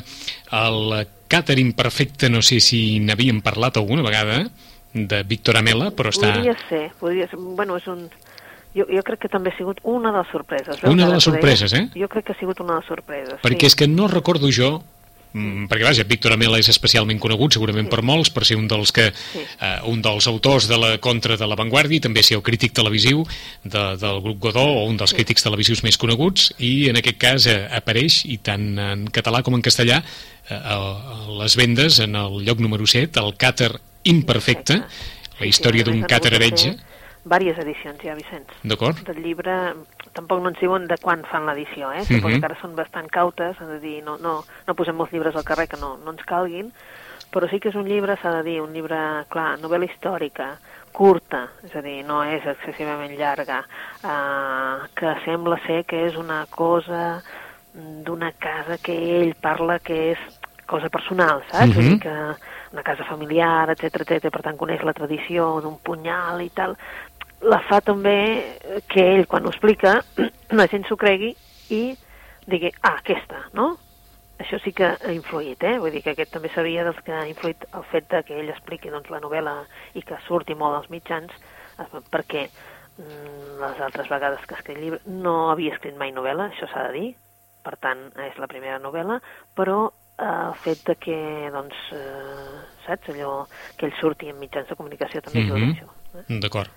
el 0.55 0.95
Càter 1.25 1.57
imperfecte, 1.57 2.29
no 2.29 2.43
sé 2.45 2.59
si 2.61 2.99
n'havíem 3.01 3.41
parlat 3.41 3.79
alguna 3.79 4.03
vegada, 4.05 4.43
de 4.95 5.23
Víctor 5.27 5.57
Amela, 5.59 5.89
però 5.91 6.11
està... 6.13 6.31
Podria 6.37 6.55
ser, 6.69 6.85
podria 7.01 7.27
ser, 7.31 7.39
bueno, 7.41 7.79
és 7.81 7.87
un... 7.91 8.05
Jo, 8.75 8.83
jo 8.91 9.03
crec 9.07 9.21
que 9.23 9.29
també 9.31 9.53
ha 9.53 9.57
sigut 9.57 9.79
una 9.83 10.11
de 10.11 10.17
les 10.19 10.31
sorpreses. 10.33 10.81
veus, 10.81 10.91
Una 10.93 11.05
de 11.07 11.13
les 11.15 11.23
sorpreses, 11.23 11.71
eh? 11.73 11.85
Jo 11.95 12.09
crec 12.11 12.25
que 12.25 12.33
ha 12.35 12.39
sigut 12.39 12.59
una 12.59 12.73
de 12.75 12.79
les 12.81 12.87
sorpreses, 12.91 13.39
Perquè 13.41 13.61
sí. 13.69 13.71
és 13.71 13.75
que 13.79 13.87
no 13.87 14.09
recordo 14.11 14.49
jo 14.51 14.81
mm, 15.33 15.65
perquè 15.71 15.83
vaja, 15.83 16.03
Víctor 16.07 16.31
Amela 16.35 16.59
és 16.59 16.67
especialment 16.71 17.19
conegut 17.19 17.55
segurament 17.55 17.87
per 17.91 18.01
molts, 18.03 18.29
per 18.31 18.43
ser 18.47 18.55
un 18.59 18.67
dels 18.71 18.91
que 18.95 19.09
Sí. 19.13 19.39
eh, 19.61 19.79
un 19.91 20.01
dels 20.01 20.27
autors 20.27 20.67
de 20.67 20.77
la 20.77 20.97
contra 20.97 21.35
de 21.37 21.47
la 21.47 21.55
Vanguardia, 21.55 21.97
i 21.97 22.03
també 22.03 22.23
ser 22.23 22.35
el 22.37 22.43
crític 22.43 22.73
televisiu 22.73 23.23
de, 23.63 23.83
del 23.99 24.21
grup 24.21 24.39
Godó 24.39 24.63
o 24.63 24.85
un 24.87 24.97
dels 24.97 25.13
crítics 25.13 25.43
televisius 25.43 25.83
més 25.83 25.97
coneguts 25.97 26.53
i 26.59 26.89
en 26.89 26.97
aquest 26.97 27.17
cas 27.17 27.47
eh, 27.47 27.67
apareix 27.71 28.25
i 28.25 28.37
tant 28.43 28.77
en 28.79 29.07
català 29.07 29.41
com 29.43 29.55
en 29.55 29.61
castellà 29.61 30.01
eh, 30.03 30.55
a, 30.55 30.75
a 30.75 31.39
les 31.43 31.55
vendes 31.55 31.99
en 31.99 32.15
el 32.15 32.43
lloc 32.43 32.59
número 32.59 32.85
7 32.87 33.19
el 33.23 33.35
càter 33.39 33.71
imperfecte 34.03 34.81
la 35.39 35.45
història 35.47 35.83
a 35.83 35.85
més 35.89 35.93
d'un 35.95 36.07
càter 36.07 36.33
heretge 36.37 36.75
fer 36.75 36.94
Vàries 37.25 37.57
edicions 37.57 38.01
ja, 38.03 38.13
Vicenç. 38.13 38.51
d'acord? 38.63 38.99
del 39.07 39.17
llibre 39.23 39.73
tampoc 40.13 40.41
no 40.43 40.49
ens 40.51 40.59
diuen 40.61 40.85
de 40.87 40.97
quan 41.01 41.23
fan 41.25 41.45
l'edició, 41.47 41.91
eh? 41.91 42.03
Suposo 42.05 42.27
Mhm. 42.35 42.39
que 42.39 42.45
ara 42.45 42.57
són 42.61 42.75
bastant 42.75 43.09
cautes, 43.09 43.55
és 43.59 43.61
a 43.67 43.79
dir, 43.79 44.03
no, 44.03 44.17
no, 44.17 44.43
no 44.67 44.73
posem 44.75 44.95
molts 44.95 45.11
llibres 45.11 45.35
al 45.35 45.43
carrer 45.43 45.67
que 45.67 45.77
no, 45.77 45.97
no 45.97 46.11
ens 46.11 46.23
calguin, 46.23 46.71
però 47.31 47.49
sí 47.49 47.59
que 47.59 47.69
és 47.69 47.75
un 47.75 47.85
llibre, 47.85 48.15
s'ha 48.21 48.31
de 48.31 48.43
dir, 48.43 48.61
un 48.61 48.71
llibre, 48.73 49.25
clar, 49.29 49.57
novel·la 49.59 49.89
històrica, 49.89 50.57
curta, 50.91 51.49
és 51.63 51.75
a 51.75 51.81
dir, 51.81 52.05
no 52.05 52.23
és 52.23 52.45
excessivament 52.45 53.17
llarga, 53.17 53.65
eh, 54.03 54.87
que 54.95 55.15
sembla 55.25 55.57
ser 55.65 55.83
que 55.85 56.05
és 56.07 56.15
una 56.15 56.45
cosa 56.49 57.21
d'una 57.73 58.31
casa 58.39 58.77
que 58.77 58.93
ell 59.21 59.35
parla 59.35 59.79
que 59.79 60.11
és 60.13 60.19
cosa 60.65 60.89
personal, 60.89 61.43
saps? 61.51 61.75
Vull 61.75 61.83
Mhm. 61.83 61.89
dir 61.89 61.99
que 61.99 62.35
una 62.71 62.83
casa 62.83 63.03
familiar, 63.03 63.69
etc 63.69 64.01
etc. 64.01 64.29
per 64.31 64.41
tant 64.41 64.57
coneix 64.57 64.81
la 64.83 64.93
tradició 64.93 65.59
d'un 65.61 65.77
punyal 65.79 66.41
i 66.41 66.49
tal, 66.49 66.75
la 67.45 67.59
fa 67.69 67.79
també 67.85 68.15
que 68.89 69.03
ell, 69.15 69.25
quan 69.29 69.45
ho 69.45 69.51
explica, 69.53 69.99
la 70.59 70.67
gent 70.71 70.85
s'ho 70.87 70.97
cregui 70.97 71.33
i 71.73 71.81
digui, 72.47 72.71
ah, 72.81 72.97
aquesta, 72.99 73.45
no? 73.57 73.75
Això 74.41 74.59
sí 74.59 74.73
que 74.75 74.85
ha 74.91 75.11
influït, 75.15 75.63
eh? 75.63 75.77
Vull 75.79 75.93
dir 75.95 76.01
que 76.03 76.11
aquest 76.11 76.33
també 76.33 76.49
sabia 76.51 76.83
dels 76.83 76.99
que 77.05 77.13
ha 77.15 77.23
influït 77.29 77.63
el 77.73 77.85
fet 77.91 78.09
de 78.11 78.19
que 78.27 78.35
ell 78.41 78.49
expliqui 78.51 78.91
doncs, 78.91 79.09
la 79.09 79.21
novel·la 79.23 79.53
i 79.95 80.03
que 80.03 80.17
surti 80.27 80.57
molt 80.59 80.75
als 80.81 80.89
mitjans, 80.91 81.31
eh, 81.79 81.87
perquè 82.11 82.43
mm, 82.49 83.59
les 83.61 83.79
altres 83.87 84.09
vegades 84.11 84.43
que 84.45 84.57
ha 84.57 84.59
escrit 84.59 84.81
llibre 84.81 84.99
no 85.07 85.51
havia 85.53 85.73
escrit 85.77 85.95
mai 85.97 86.11
novel·la, 86.11 86.49
això 86.51 86.67
s'ha 86.71 86.89
de 86.89 86.97
dir, 86.99 87.11
per 87.63 87.77
tant, 87.81 88.09
és 88.27 88.35
la 88.37 88.51
primera 88.51 88.77
novel·la, 88.83 89.21
però 89.55 89.85
eh, 89.87 90.27
el 90.27 90.53
fet 90.67 90.83
de 90.91 90.95
que, 90.99 91.17
doncs, 91.55 91.79
eh, 91.95 92.63
saps, 92.85 93.13
allò, 93.15 93.45
que 93.79 93.87
ell 93.87 93.95
surti 94.01 94.29
en 94.29 94.41
mitjans 94.43 94.67
de 94.69 94.75
comunicació 94.75 95.23
també 95.23 95.45
ajuda 95.45 95.63
Mhm. 95.63 95.69
a 95.71 95.75
això. 95.79 96.19
Eh? 96.19 96.41
D'acord. 96.43 96.69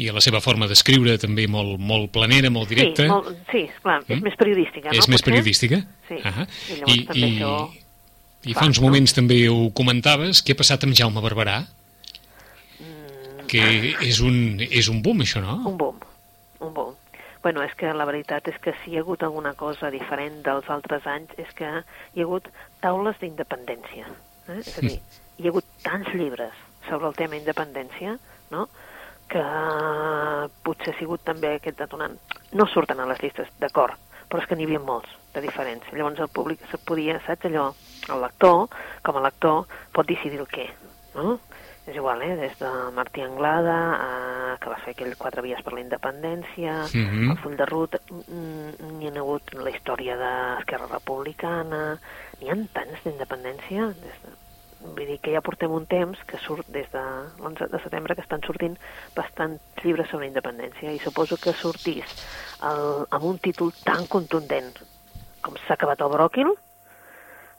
I 0.00 0.08
a 0.08 0.14
la 0.16 0.22
seva 0.24 0.40
forma 0.40 0.66
d'escriure 0.70 1.18
també 1.20 1.44
molt, 1.48 1.76
molt 1.78 2.10
planera, 2.14 2.48
molt 2.50 2.70
directa. 2.72 3.02
Sí, 3.02 3.08
molt, 3.08 3.28
sí, 3.50 3.64
esclar, 3.68 3.98
és 4.08 4.16
Mm? 4.16 4.22
més 4.24 4.36
periodística, 4.40 4.88
no? 4.88 4.98
És 4.98 5.08
més 5.08 5.22
periodística? 5.22 5.82
Sí, 6.08 6.16
Ah 6.24 6.46
i 6.66 6.78
llavors 6.80 7.06
també 7.06 7.28
això 7.28 7.70
i 8.44 8.54
fa, 8.54 8.66
uns 8.66 8.80
no? 8.80 8.86
moments 8.88 9.12
també 9.14 9.48
ho 9.48 9.70
comentaves, 9.70 10.42
què 10.42 10.56
ha 10.56 10.58
passat 10.58 10.82
amb 10.84 10.96
Jaume 10.98 11.20
Barberà? 11.22 11.60
Mm, 12.80 13.46
Que 13.46 13.62
és 14.00 14.20
un, 14.24 14.58
és 14.64 14.88
un 14.88 15.02
boom, 15.02 15.20
això, 15.22 15.42
no? 15.44 15.60
un 15.68 15.76
boom, 15.78 16.00
un 16.60 16.74
boom. 16.74 16.94
Bueno, 17.42 17.62
és 17.62 17.74
que 17.74 17.90
la 17.92 18.04
veritat 18.06 18.46
és 18.48 18.58
que 18.62 18.72
si 18.82 18.92
hi 18.92 18.96
ha 18.96 19.00
hagut 19.02 19.22
alguna 19.26 19.54
cosa 19.58 19.90
diferent 19.90 20.42
dels 20.46 20.68
altres 20.70 21.06
anys 21.10 21.30
és 21.42 21.50
que 21.58 21.66
hi 21.66 22.22
ha 22.22 22.24
hagut 22.24 22.46
taules 22.80 23.18
d'independència. 23.20 24.06
Eh? 24.48 24.60
És 24.60 24.78
a 24.78 24.80
dir, 24.80 25.00
hi 25.38 25.46
ha 25.46 25.50
hagut 25.50 25.66
tants 25.82 26.12
llibres 26.14 26.54
sobre 26.88 27.08
el 27.10 27.14
tema 27.18 27.36
independència, 27.36 28.16
no?, 28.50 28.68
que 29.32 29.42
potser 30.66 30.92
ha 30.92 30.98
sigut 30.98 31.24
també 31.26 31.54
aquest 31.56 31.78
detonant. 31.80 32.18
No 32.52 32.66
surten 32.68 33.00
a 33.00 33.06
les 33.08 33.20
llistes, 33.22 33.48
d'acord, 33.62 33.96
però 34.28 34.42
és 34.42 34.48
que 34.48 34.56
n'hi 34.58 34.66
havia 34.68 34.82
molts 34.82 35.08
de 35.34 35.40
diferents. 35.44 35.88
Llavors 35.92 36.20
el 36.20 36.28
públic 36.32 36.60
se 36.70 36.78
podia, 36.78 37.18
saps 37.26 37.48
allò, 37.48 37.70
el 38.12 38.20
lector, 38.24 38.68
com 39.06 39.18
a 39.18 39.24
lector, 39.24 39.64
pot 39.94 40.08
decidir 40.08 40.40
el 40.42 40.50
què, 40.52 40.68
no? 41.16 41.38
És 41.82 41.96
igual, 41.98 42.20
eh? 42.22 42.36
Des 42.38 42.52
de 42.60 42.68
Martí 42.94 43.24
Anglada, 43.24 43.76
a, 43.98 44.10
que 44.62 44.70
va 44.70 44.76
fer 44.84 44.92
aquell 44.94 45.16
Quatre 45.18 45.42
vies 45.42 45.62
per 45.66 45.72
la 45.74 45.80
independència, 45.82 46.76
Mhm. 46.94 47.30
el 47.32 47.38
full 47.42 47.56
de 47.58 47.66
ruta, 47.66 47.98
mm, 48.08 48.98
n'hi 48.98 49.08
ha 49.08 49.18
hagut 49.18 49.54
la 49.54 49.70
història 49.70 50.16
d'Esquerra 50.16 50.86
Republicana, 50.92 51.98
n'hi 52.40 52.50
ha 52.50 52.56
tants 52.72 53.02
d'independència, 53.02 53.88
des 53.98 54.22
de, 54.22 54.36
vull 54.82 55.06
dir 55.06 55.18
que 55.22 55.32
ja 55.34 55.42
portem 55.44 55.72
un 55.72 55.86
temps 55.90 56.18
que 56.28 56.40
surt 56.44 56.68
des 56.74 56.88
de 56.92 57.02
l'11 57.38 57.68
de 57.72 57.80
setembre 57.84 58.16
que 58.18 58.24
estan 58.24 58.42
sortint 58.46 58.76
bastants 59.16 59.84
llibres 59.84 60.10
sobre 60.10 60.28
independència 60.28 60.92
i 60.92 61.00
suposo 61.04 61.38
que 61.42 61.54
sortís 61.60 62.04
el, 62.68 63.06
amb 63.10 63.24
un 63.30 63.38
títol 63.38 63.72
tan 63.86 64.06
contundent 64.10 64.74
com 65.42 65.56
s'ha 65.64 65.74
acabat 65.74 66.02
el 66.04 66.12
bròquil, 66.12 66.52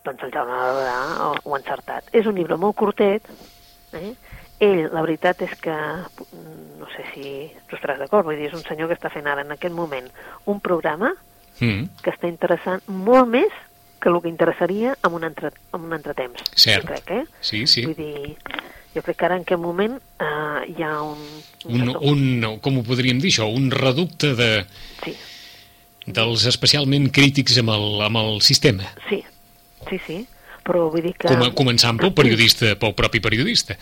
doncs 0.08 0.24
el 0.24 0.32
Jaume 0.32 0.56
Barberà 0.56 1.00
ho, 1.26 1.34
ho 1.44 1.56
ha 1.56 1.60
encertat. 1.60 2.08
És 2.16 2.28
un 2.28 2.38
llibre 2.40 2.56
molt 2.60 2.78
curtet, 2.80 3.28
eh? 3.92 4.14
Ell, 4.64 4.86
la 4.94 5.02
veritat 5.04 5.42
és 5.44 5.52
que, 5.60 5.76
mm, 5.76 6.80
no 6.80 6.88
sé 6.94 7.04
si 7.12 7.26
tu 7.68 7.76
estaràs 7.76 8.00
d'acord, 8.00 8.24
vull 8.24 8.40
dir, 8.40 8.48
és 8.48 8.56
un 8.56 8.64
senyor 8.64 8.88
que 8.88 8.96
està 8.96 9.12
fent 9.12 9.28
ara 9.28 9.44
en 9.44 9.52
aquest 9.52 9.76
moment 9.76 10.08
un 10.48 10.64
programa 10.64 11.12
Mm, 11.62 11.86
que 12.02 12.10
està 12.10 12.30
interessant 12.30 12.82
molt 12.90 13.30
més 13.30 13.54
que 14.04 14.12
el 14.12 14.20
que 14.22 14.30
interessaria 14.32 14.94
amb 15.02 15.16
un, 15.18 15.26
entre, 15.32 15.54
amb 15.74 15.88
un 15.88 15.96
entretemps. 15.98 16.44
Cert. 16.60 16.84
Jo 16.86 16.94
crec, 16.94 17.12
eh? 17.16 17.24
sí, 17.42 17.64
sí. 17.72 17.86
Vull 17.88 17.96
dir, 17.98 18.36
Jo 18.94 19.02
crec 19.02 19.18
que 19.18 19.26
ara 19.26 19.40
en 19.40 19.42
aquest 19.42 19.58
moment 19.58 19.96
eh, 20.22 20.66
hi 20.70 20.84
ha 20.86 20.92
un... 21.02 21.22
Un, 21.66 21.88
un, 22.12 22.60
com 22.62 22.76
ho 22.78 22.84
podríem 22.86 23.18
dir 23.24 23.32
això, 23.34 23.48
un 23.50 23.72
reducte 23.74 24.36
de, 24.38 24.50
Sí, 25.02 25.16
dels 26.06 26.46
especialment 26.52 27.08
crítics 27.16 27.58
amb 27.64 27.72
el, 27.74 27.88
amb 28.06 28.20
el 28.22 28.38
sistema. 28.46 28.86
sí, 29.10 29.24
sí, 29.90 30.00
sí. 30.06 30.20
Però 30.64 30.86
vull 30.94 31.02
dir 31.04 31.16
que... 31.18 31.28
Com, 31.28 31.42
començant 31.58 31.98
pel 32.00 32.14
periodista, 32.16 32.76
pel 32.80 32.94
propi 32.96 33.20
periodista, 33.20 33.76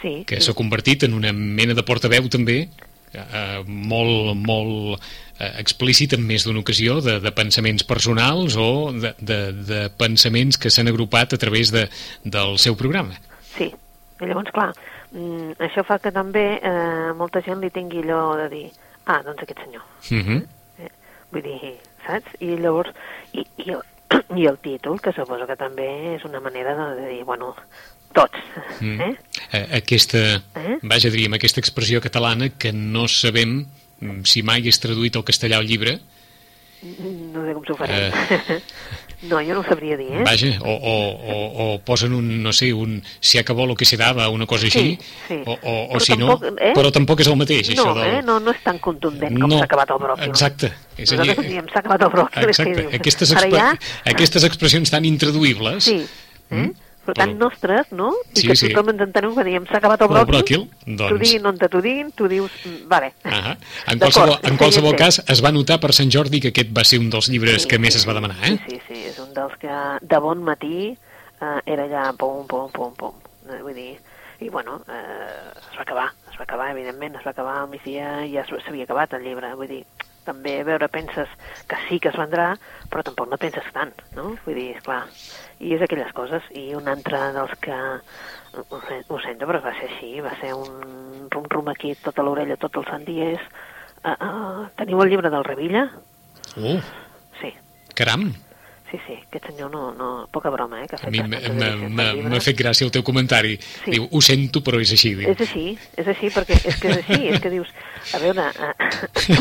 Sí, 0.00 0.20
que 0.28 0.38
sí. 0.38 0.46
s'ha 0.46 0.54
convertit 0.56 1.02
en 1.08 1.18
una 1.18 1.32
mena 1.34 1.74
de 1.74 1.82
portaveu 1.82 2.30
també 2.32 2.68
eh, 3.12 3.60
molt, 3.66 4.36
molt 4.38 5.02
explícit 5.38 6.12
en 6.14 6.22
més 6.26 6.44
d'una 6.46 6.60
ocasió 6.60 7.00
de, 7.02 7.18
de 7.20 7.32
pensaments 7.34 7.82
personals 7.84 8.54
o 8.56 8.92
de, 8.92 9.14
de, 9.18 9.38
de 9.66 9.80
pensaments 9.98 10.58
que 10.58 10.70
s'han 10.70 10.88
agrupat 10.88 11.34
a 11.34 11.38
través 11.38 11.72
de, 11.74 11.88
del 12.24 12.58
seu 12.58 12.76
programa. 12.76 13.16
Sí, 13.56 13.66
i 14.20 14.28
llavors, 14.30 14.50
clar, 14.54 14.70
mm, 15.12 15.56
això 15.66 15.82
fa 15.86 15.98
que 15.98 16.12
també 16.14 16.60
eh, 16.62 17.12
molta 17.18 17.42
gent 17.42 17.60
li 17.60 17.70
tingui 17.74 18.02
allò 18.04 18.36
de 18.44 18.48
dir 18.52 18.66
ah, 19.06 19.22
doncs 19.26 19.42
aquest 19.42 19.58
senyor. 19.64 19.82
Uh 20.10 20.22
-huh. 20.22 20.42
Eh, 20.78 20.90
vull 21.32 21.42
dir, 21.42 21.74
saps? 22.06 22.30
I 22.40 22.56
llavors, 22.56 22.90
i, 23.32 23.44
i, 23.58 23.70
el, 23.70 23.82
i 24.40 24.46
el 24.46 24.58
títol, 24.58 25.00
que 25.00 25.12
suposo 25.12 25.46
que 25.46 25.56
també 25.56 26.14
és 26.14 26.24
una 26.24 26.40
manera 26.40 26.74
de, 26.74 27.02
de 27.02 27.08
dir, 27.08 27.24
bueno, 27.24 27.54
tots, 28.12 28.38
Mm. 28.80 29.00
eh? 29.00 29.16
Eh, 29.52 29.76
Aquesta, 29.78 30.18
Eh? 30.54 30.78
vaja, 30.82 31.10
diríem, 31.10 31.32
aquesta 31.34 31.60
expressió 31.60 32.00
catalana 32.00 32.48
que 32.50 32.72
no 32.72 33.08
sabem 33.08 33.66
si 34.24 34.42
mai 34.42 34.66
és 34.68 34.78
traduït 34.80 35.16
al 35.16 35.24
castellà 35.24 35.58
al 35.62 35.66
llibre, 35.66 36.00
No 36.84 37.40
sé 37.46 37.54
com 37.56 37.62
s'ho 37.64 37.74
farem. 37.78 38.12
no, 39.30 39.38
jo 39.40 39.54
no 39.54 39.60
ho 39.62 39.64
sabria 39.64 39.96
dir, 39.96 40.10
eh? 40.18 40.24
vaja, 40.26 40.50
o, 40.60 40.68
o, 40.74 40.94
o, 41.32 41.36
o 41.64 41.78
posen 41.80 42.12
un, 42.12 42.26
no 42.44 42.52
sé, 42.52 42.74
un 42.76 42.98
se 43.24 43.38
acabó 43.40 43.64
lo 43.66 43.74
que 43.74 43.86
se 43.88 43.96
daba, 43.96 44.28
una 44.28 44.44
cosa 44.44 44.66
així, 44.66 44.98
Sí, 44.98 44.98
sí. 45.28 45.38
o, 45.46 45.56
o, 45.62 45.96
o 45.96 46.00
si 46.00 46.12
no, 46.20 46.36
tampoc, 46.36 46.60
eh? 46.60 46.74
però 46.76 46.90
tampoc 46.92 47.22
és 47.24 47.30
el 47.32 47.38
mateix, 47.40 47.70
no, 47.72 47.86
això 47.86 47.94
del... 47.96 48.04
eh? 48.18 48.22
no, 48.26 48.36
no 48.38 48.52
és 48.52 48.60
tan 48.66 48.78
contundent 48.84 49.32
com 49.40 49.48
No, 49.48 49.56
s'ha 49.62 49.64
acabat 49.70 49.94
el 49.96 50.02
bròquil. 50.04 50.28
exacte. 50.28 50.72
És 50.98 51.08
dir- 51.08 51.18
Nosaltres 51.22 51.48
diem, 51.48 51.70
s'ha 51.72 51.80
acabat 51.80 52.04
el 52.04 52.12
bròquil. 52.18 52.48
Exacte, 52.52 52.86
aquestes, 53.00 53.32
Ara 53.32 53.46
exp... 53.48 53.56
ja, 53.56 53.70
aquestes 54.12 54.44
expressions 54.52 54.92
tan 54.92 55.08
intraduïbles... 55.08 55.88
Sí, 55.88 56.02
eh? 56.04 56.54
Mm? 56.54 56.74
Però 57.04 57.14
tan 57.14 57.34
Però- 57.34 57.38
nostres, 57.44 57.92
no? 57.92 58.10
I 58.34 58.40
Sí, 58.40 58.48
que 58.48 58.56
sí. 58.56 58.68
tothom 58.72 58.90
ens 58.94 59.02
entenem 59.06 59.34
que 59.36 59.44
diem 59.44 59.66
s'ha 59.66 59.78
acabat 59.78 60.00
el 60.02 60.08
bròquil, 60.08 60.34
bròquil, 60.34 60.68
doncs. 60.86 61.10
t'ho 61.10 61.18
diguin 61.18 61.46
on 61.46 61.58
t'ho 61.58 61.80
diguin, 61.84 62.12
tu 62.12 62.28
dius, 62.28 62.50
mm, 62.64 62.88
vale. 62.88 63.12
Ah 63.24 63.56
en 63.86 63.98
qualsevol, 63.98 64.38
en 64.42 64.56
qualsevol 64.56 64.90
sí. 64.92 64.96
cas, 64.96 65.22
es 65.28 65.44
va 65.44 65.52
notar 65.52 65.78
per 65.80 65.92
Sant 65.92 66.10
Jordi 66.10 66.40
que 66.40 66.48
aquest 66.48 66.70
va 66.76 66.84
ser 66.84 66.98
un 67.00 67.10
dels 67.10 67.28
llibres 67.28 67.62
Sí, 67.62 67.68
que 67.68 67.78
més 67.78 67.94
sí, 67.94 68.00
es 68.00 68.08
va 68.08 68.14
demanar, 68.14 68.36
eh? 68.42 68.58
Sí, 68.66 68.74
sí, 68.74 68.80
sí, 68.88 69.04
és 69.10 69.18
un 69.18 69.32
dels 69.34 69.54
que 69.60 69.74
de 70.00 70.18
bon 70.18 70.42
matí 70.42 70.96
eh, 71.40 71.60
era 71.66 71.84
allà 71.84 72.12
pum, 72.16 72.46
pum, 72.46 72.70
pum, 72.72 72.94
pum. 72.94 73.12
Eh, 73.50 73.60
vull 73.62 73.74
dir, 73.74 73.98
i 74.40 74.48
bueno, 74.48 74.80
eh, 74.88 75.52
es 75.70 75.76
va 75.76 75.82
acabar, 75.82 76.08
es 76.30 76.38
va 76.38 76.44
acabar, 76.44 76.70
evidentment, 76.70 77.16
es 77.16 77.26
va 77.26 77.30
acabar 77.30 77.58
al 77.62 77.68
migdia 77.68 78.24
i 78.26 78.32
ja 78.32 78.44
s'havia 78.46 78.84
acabat 78.84 79.12
el 79.14 79.22
llibre, 79.22 79.54
vull 79.54 79.68
dir, 79.68 79.84
també 80.26 80.56
a 80.60 80.64
veure, 80.66 80.88
penses 80.92 81.28
que 81.70 81.76
sí 81.88 81.98
que 82.00 82.08
es 82.10 82.16
vendrà, 82.18 82.54
però 82.90 83.02
tampoc 83.06 83.28
no 83.30 83.38
penses 83.40 83.66
tant, 83.76 83.92
no? 84.16 84.34
Vull 84.44 84.54
dir, 84.58 84.70
esclar, 84.76 85.02
i 85.60 85.74
és 85.76 85.82
aquelles 85.84 86.12
coses, 86.16 86.42
i 86.56 86.72
un 86.76 86.88
altre 86.88 87.20
dels 87.36 87.54
que, 87.64 87.78
ho, 88.64 88.80
sen- 88.88 89.04
ho 89.08 89.20
sento, 89.24 89.46
però 89.50 89.62
va 89.64 89.74
ser 89.78 89.88
així, 89.90 90.12
va 90.24 90.34
ser 90.40 90.52
un 90.54 91.28
rum-rum 91.32 91.68
aquí, 91.72 91.94
tota 92.04 92.22
l'orella, 92.26 92.56
tots 92.60 92.82
els 92.82 92.90
sant 92.92 93.04
dies. 93.08 93.40
Uh, 94.04 94.12
uh, 94.20 94.66
teniu 94.76 95.00
el 95.00 95.08
llibre 95.14 95.30
del 95.32 95.44
Revilla? 95.48 95.86
Oh, 96.60 96.78
Sí, 97.40 97.50
caram! 97.96 98.28
Sí, 98.94 99.00
sí, 99.08 99.14
aquest 99.26 99.46
senyor 99.50 99.72
no, 99.72 99.88
no... 99.98 100.08
Poca 100.30 100.50
broma, 100.54 100.84
eh? 100.84 100.86
Que 100.86 100.94
A 101.02 101.10
mi 101.10 101.18
m'ha- 101.18 102.12
del 102.14 102.40
fet 102.44 102.54
gràcia 102.60 102.86
el 102.86 102.92
teu 102.94 103.02
comentari. 103.02 103.56
Sí. 103.82 103.90
Diu, 103.96 104.04
ho 104.06 104.20
sento, 104.22 104.60
però 104.62 104.78
és 104.78 104.92
així. 104.94 105.14
Diu. 105.18 105.32
És 105.32 105.40
així, 105.42 105.64
és 105.98 106.10
així, 106.12 106.30
perquè 106.30 106.60
és 106.62 106.76
que 106.78 106.92
és 106.92 107.00
així, 107.02 107.18
és 107.32 107.40
que 107.42 107.50
dius, 107.50 107.72
a 108.14 108.20
veure, 108.22 108.44
eh, 108.54 109.34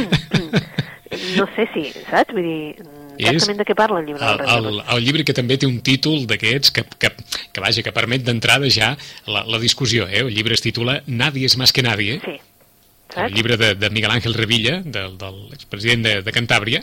no 1.38 1.45
sé 1.55 1.67
si, 1.74 1.83
saps? 2.10 2.33
Vull 2.33 2.48
dir, 2.48 2.88
exactament 3.19 3.60
de 3.62 3.67
què 3.69 3.75
parla 3.77 4.00
el 4.01 4.07
llibre 4.10 4.25
El, 4.25 4.39
del 4.41 4.69
el, 4.72 4.79
el 4.95 5.03
llibre 5.05 5.25
que 5.27 5.36
també 5.38 5.60
té 5.62 5.67
un 5.69 5.77
títol 5.86 6.24
d'aquests 6.29 6.74
que, 6.74 6.86
que, 6.98 7.12
que, 7.53 7.62
vaja, 7.62 7.83
que 7.86 7.93
permet 7.93 8.25
d'entrada 8.25 8.69
ja 8.74 8.95
la, 9.29 9.43
la 9.45 9.60
discussió. 9.62 10.07
Eh? 10.10 10.24
El 10.25 10.33
llibre 10.33 10.57
es 10.57 10.65
titula 10.65 11.01
Nadie 11.05 11.45
és 11.51 11.57
més 11.62 11.72
que 11.75 11.86
nadie. 11.86 12.17
Sí, 12.25 12.39
el 12.39 13.13
saps? 13.13 13.36
llibre 13.38 13.59
de, 13.61 13.75
de 13.77 13.92
Miguel 13.94 14.16
Ángel 14.18 14.33
Revilla, 14.33 14.79
del, 14.81 15.20
de 15.22 15.29
l'expresident 15.51 16.01
de, 16.09 16.16
de 16.25 16.33
Cantàbria, 16.33 16.81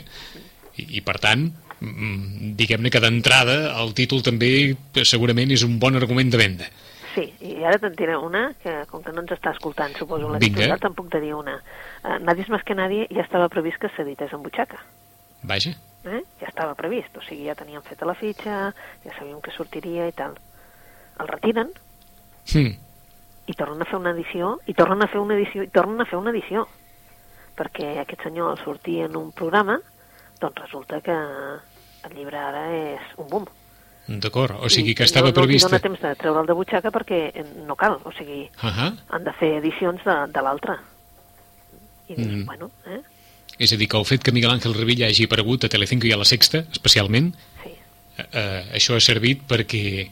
i, 0.79 0.87
i 1.01 1.03
per 1.03 1.17
tant, 1.19 1.49
diguem-ne 1.81 2.91
que 2.93 3.01
d'entrada 3.01 3.73
el 3.81 3.93
títol 3.97 4.21
també 4.25 4.49
eh, 4.71 5.03
segurament 5.07 5.51
és 5.51 5.63
un 5.65 5.79
bon 5.81 5.95
argument 5.97 6.29
de 6.31 6.37
venda. 6.39 6.67
Sí, 7.15 7.25
i 7.43 7.57
ara 7.67 7.79
te'n 7.81 7.95
diré 7.99 8.15
una, 8.15 8.53
que 8.63 8.85
com 8.87 9.01
que 9.03 9.11
no 9.11 9.19
ens 9.25 9.33
està 9.35 9.51
escoltant, 9.51 9.91
suposo, 9.97 10.29
la 10.31 10.39
Vinga. 10.39 10.61
titular, 10.61 10.77
te'n 10.79 10.93
puc 10.95 11.09
te 11.11 11.19
dir 11.19 11.33
una. 11.35 11.57
Uh, 12.05 12.19
Nadie 12.23 12.45
és 12.45 12.51
més 12.53 12.63
que 12.63 12.75
nadie 12.77 13.07
ja 13.11 13.25
estava 13.25 13.49
previst 13.51 13.81
que 13.81 13.89
s'edités 13.97 14.31
en 14.31 14.43
butxaca. 14.45 14.79
Vaja. 15.43 15.73
eh? 16.05 16.21
ja 16.39 16.47
estava 16.47 16.73
previst, 16.77 17.17
o 17.17 17.21
sigui, 17.25 17.45
ja 17.49 17.55
teníem 17.57 17.81
feta 17.85 18.05
la 18.07 18.15
fitxa, 18.15 18.71
ja 19.03 19.11
sabíem 19.17 19.41
que 19.41 19.51
sortiria 19.51 20.07
i 20.07 20.13
tal. 20.15 20.37
El 21.19 21.27
retiren 21.27 21.69
Hm. 22.53 22.71
i 23.47 23.53
tornen 23.53 23.81
a 23.83 23.85
fer 23.85 23.99
una 23.99 24.13
edició, 24.15 24.55
i 24.65 24.73
tornen 24.73 25.03
a 25.03 25.07
fer 25.11 25.19
una 25.21 25.35
edició, 25.35 25.63
i 25.63 25.69
tornen 25.69 26.01
a 26.01 26.05
fer 26.05 26.17
una 26.17 26.31
edició. 26.31 26.67
Perquè 27.57 27.97
aquest 28.01 28.23
senyor 28.23 28.49
al 28.53 28.63
sortir 28.63 29.01
en 29.03 29.15
un 29.19 29.31
programa, 29.35 29.75
doncs 30.39 30.61
resulta 30.63 31.01
que 31.01 31.13
el 32.09 32.15
llibre 32.17 32.37
ara 32.37 32.63
és 32.95 33.01
un 33.17 33.27
boom. 33.29 33.45
D'acord, 34.07 34.57
o 34.59 34.67
sigui 34.69 34.95
que 34.97 35.03
estava 35.05 35.29
no, 35.29 35.33
previst... 35.33 35.65
No, 35.65 35.69
no 35.69 35.77
dona 35.77 35.81
temps 35.85 36.01
de 36.01 36.15
treure'l 36.19 36.47
de 36.47 36.53
butxaca 36.57 36.91
perquè 36.91 37.19
eh, 37.33 37.45
no 37.67 37.75
cal, 37.75 37.99
o 38.03 38.11
sigui, 38.11 38.49
Uh 38.63 38.69
-huh. 38.69 38.89
han 39.09 39.23
de 39.23 39.33
fer 39.33 39.53
edicions 39.61 40.03
de, 40.03 40.15
de 40.33 40.41
l'altre. 40.41 40.75
I 42.09 42.15
dius, 42.15 42.27
Mm. 42.27 42.45
bueno, 42.45 42.71
eh? 42.87 42.99
És 43.59 43.71
a 43.73 43.77
dir, 43.77 43.87
que 43.87 43.97
el 43.97 44.05
fet 44.05 44.23
que 44.23 44.31
Miguel 44.31 44.51
Ángel 44.51 44.73
Revilla 44.73 45.07
hagi 45.07 45.25
aparegut 45.25 45.63
a 45.63 45.69
Telecinco 45.69 46.07
i 46.07 46.11
a 46.11 46.17
la 46.17 46.25
Sexta, 46.25 46.65
especialment, 46.71 47.35
Sí, 47.63 47.69
eh, 48.17 48.25
eh, 48.33 48.65
això 48.73 48.95
ha 48.95 48.99
servit 48.99 49.43
perquè 49.47 50.09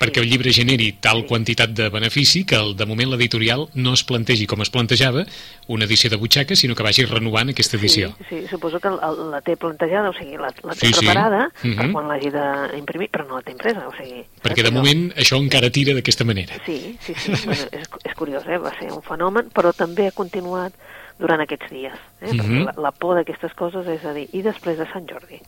perquè 0.00 0.20
el 0.22 0.28
llibre 0.30 0.52
generi 0.52 0.92
tal 1.00 1.24
quantitat 1.26 1.70
de 1.76 1.88
benefici 1.90 2.44
que 2.44 2.56
el, 2.56 2.74
de 2.76 2.86
moment 2.86 3.10
l'editorial 3.10 3.68
no 3.74 3.92
es 3.94 4.02
plantegi 4.04 4.46
com 4.46 4.62
es 4.62 4.70
plantejava 4.70 5.24
una 5.68 5.84
edició 5.84 6.10
de 6.10 6.16
butxaca, 6.16 6.56
sinó 6.56 6.74
que 6.74 6.82
vagi 6.82 7.04
renovant 7.04 7.50
aquesta 7.50 7.76
edició. 7.76 8.14
Sí, 8.28 8.40
sí, 8.42 8.46
suposo 8.50 8.80
que 8.80 8.88
el, 8.88 8.98
la 9.30 9.40
té 9.40 9.56
plantejada, 9.56 10.10
o 10.10 10.14
sigui, 10.16 10.36
la, 10.36 10.50
la 10.62 10.74
té 10.74 10.86
Sí, 10.86 10.92
sí. 10.92 11.00
preparada 11.06 11.50
Mhm. 11.62 11.76
per 11.76 11.90
quan 11.92 12.08
l'hagi 12.08 12.30
d'imprimir, 12.30 13.08
però 13.10 13.26
no 13.28 13.36
la 13.36 13.42
té 13.42 13.52
impresa, 13.52 13.86
o 13.88 13.92
sigui... 13.96 14.24
Perquè 14.42 14.62
de 14.62 14.70
moment 14.70 15.06
això 15.16 15.38
encara 15.40 15.70
tira 15.70 15.94
d'aquesta 15.94 16.24
manera. 16.24 16.54
Sí, 16.66 16.96
sí, 17.00 17.14
sí, 17.16 17.32
bueno, 17.44 17.64
és, 17.72 17.88
és 18.04 18.14
curiós, 18.14 18.44
eh? 18.46 18.58
va 18.58 18.72
ser 18.78 18.90
un 18.92 19.02
fenomen, 19.02 19.48
però 19.54 19.72
també 19.72 20.06
ha 20.08 20.12
continuat 20.12 20.72
durant 21.18 21.40
aquests 21.40 21.70
dies, 21.70 21.94
eh? 22.20 22.32
Mhm. 22.32 22.40
perquè 22.40 22.64
la, 22.64 22.74
la 22.88 22.90
por 22.92 23.16
d'aquestes 23.16 23.52
coses 23.54 23.86
és 23.86 24.04
a 24.04 24.12
dir, 24.12 24.28
i 24.32 24.42
després 24.42 24.76
de 24.78 24.86
Sant 24.92 25.06
Jordi? 25.08 25.40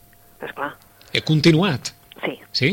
És 0.42 0.52
clar, 0.54 0.74
Ha 1.16 1.20
continuat, 1.24 1.92
sí, 2.24 2.34
sí? 2.52 2.70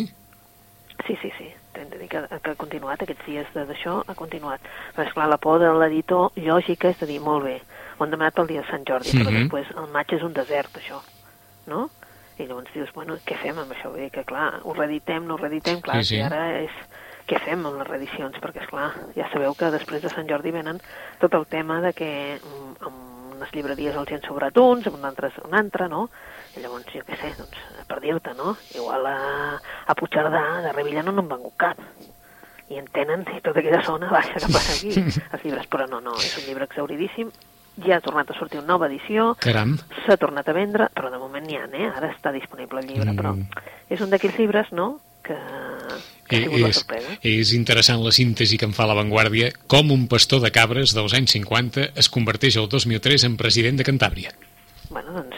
Sí, 1.07 1.17
sí, 1.21 1.31
sí, 1.37 1.47
hem 1.75 1.89
de 1.89 1.97
dir 1.97 2.07
que, 2.09 2.21
que 2.27 2.51
ha 2.51 2.55
continuat, 2.55 3.01
aquests 3.03 3.25
dies 3.25 3.47
d'això 3.53 4.03
ha 4.07 4.15
continuat. 4.15 4.61
Però 4.95 5.07
és 5.07 5.13
clar, 5.13 5.27
la 5.29 5.37
por 5.37 5.59
de 5.59 5.71
l'editor 5.73 6.31
lògica 6.37 6.89
és 6.89 6.99
de 6.99 7.05
dir, 7.09 7.19
molt 7.21 7.43
bé, 7.45 7.57
ho 7.97 8.03
han 8.03 8.11
demanat 8.11 8.33
pel 8.35 8.47
dia 8.47 8.61
de 8.61 8.67
Sant 8.67 8.85
Jordi, 8.87 9.11
però 9.11 9.29
Mhm. 9.31 9.41
després 9.49 9.67
el 9.77 9.91
maig 9.91 10.13
és 10.13 10.23
un 10.23 10.33
desert, 10.33 10.71
això, 10.77 11.01
no? 11.67 11.89
I 12.39 12.47
llavors 12.47 12.73
dius, 12.73 12.89
bueno, 12.93 13.15
què 13.25 13.37
fem 13.37 13.57
amb 13.59 13.71
això? 13.71 13.91
Vull 13.91 14.01
dir 14.01 14.11
que, 14.11 14.23
clar, 14.25 14.61
ho 14.63 14.73
reeditem, 14.73 15.25
no 15.27 15.35
ho 15.35 15.37
reeditem, 15.37 15.81
clar, 15.81 16.03
Sí, 16.03 16.15
sí. 16.15 16.15
i 16.17 16.21
ara 16.21 16.59
és 16.61 16.71
què 17.27 17.39
fem 17.39 17.65
amb 17.65 17.77
les 17.77 17.87
reedicions, 17.87 18.35
perquè, 18.41 18.63
és 18.63 18.67
clar, 18.69 18.91
ja 19.15 19.29
sabeu 19.31 19.53
que 19.53 19.69
després 19.71 20.01
de 20.01 20.09
Sant 20.09 20.27
Jordi 20.27 20.51
venen 20.51 20.81
tot 21.19 21.33
el 21.35 21.45
tema 21.45 21.79
de 21.81 21.93
que 21.93 22.39
mm, 22.43 22.85
amb 22.85 23.35
unes 23.35 23.51
llibreries 23.53 23.95
els 23.95 24.09
hi 24.09 24.13
han 24.15 24.21
sobrat 24.21 24.57
uns, 24.57 24.87
amb 24.87 25.03
altres 25.05 25.33
un 25.45 25.53
altre, 25.53 25.87
no? 25.89 26.09
Llavors, 26.61 26.85
jo 26.93 27.01
què 27.07 27.15
sé, 27.17 27.31
doncs, 27.37 27.57
per 27.89 27.99
dir-te, 28.03 28.33
no? 28.37 28.55
Igual 28.75 29.07
a, 29.09 29.15
a 29.89 29.95
Puigcerdà, 29.97 30.43
de 30.67 30.73
Revilla, 30.75 31.01
no 31.03 31.11
n'han 31.15 31.29
vengut 31.31 31.55
cap. 31.57 31.79
I 32.69 32.77
en 32.79 32.85
tenen, 32.93 33.25
i 33.35 33.41
tota 33.43 33.59
aquella 33.59 33.81
zona 33.85 34.09
baixa 34.13 34.39
cap 34.43 34.55
aquí, 34.61 34.93
els 34.93 35.43
llibres, 35.43 35.65
però 35.69 35.87
no, 35.89 35.99
no, 36.01 36.13
és 36.21 36.37
un 36.39 36.45
llibre 36.47 36.67
exauridíssim, 36.69 37.31
ja 37.83 37.97
ha 37.97 38.03
tornat 38.05 38.29
a 38.29 38.37
sortir 38.37 38.59
una 38.61 38.69
nova 38.75 38.85
edició, 38.87 39.33
Caram. 39.41 39.75
s'ha 40.05 40.17
tornat 40.21 40.47
a 40.49 40.53
vendre, 40.53 40.87
però 40.93 41.09
de 41.11 41.17
moment 41.21 41.45
n'hi 41.45 41.57
ha, 41.57 41.65
eh? 41.73 41.89
Ara 41.89 42.11
està 42.13 42.31
disponible 42.31 42.81
el 42.83 42.87
llibre, 42.91 43.11
Mm. 43.11 43.17
però 43.17 43.33
és 43.89 44.01
un 44.01 44.13
d'aquells 44.13 44.37
llibres, 44.37 44.71
no?, 44.71 44.99
que, 45.23 45.37
que 46.27 46.41
És, 46.67 46.83
és 47.23 47.53
interessant 47.55 48.01
la 48.03 48.11
síntesi 48.11 48.57
que 48.59 48.65
em 48.67 48.73
fa 48.75 48.85
la 48.89 48.93
Vanguardia 48.97 49.51
com 49.71 49.89
un 49.95 50.07
pastor 50.11 50.41
de 50.43 50.51
cabres 50.51 50.93
dels 50.93 51.13
anys 51.15 51.31
50 51.37 51.91
es 51.95 52.09
converteix 52.11 52.57
el 52.59 52.67
2003 52.69 53.23
en 53.29 53.37
president 53.39 53.79
de 53.79 53.85
Cantàbria. 53.87 54.33
Bueno, 54.89 55.13
doncs... 55.21 55.35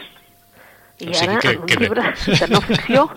I 1.00 1.10
O 1.10 1.14
sigui 1.14 1.28
ara, 1.34 1.40
que- 1.44 1.50
en 1.52 1.60
un 1.60 1.68
que 1.68 1.76
llibre 1.82 2.04
de 2.40 2.48
no 2.48 2.62
ficció, 2.62 3.10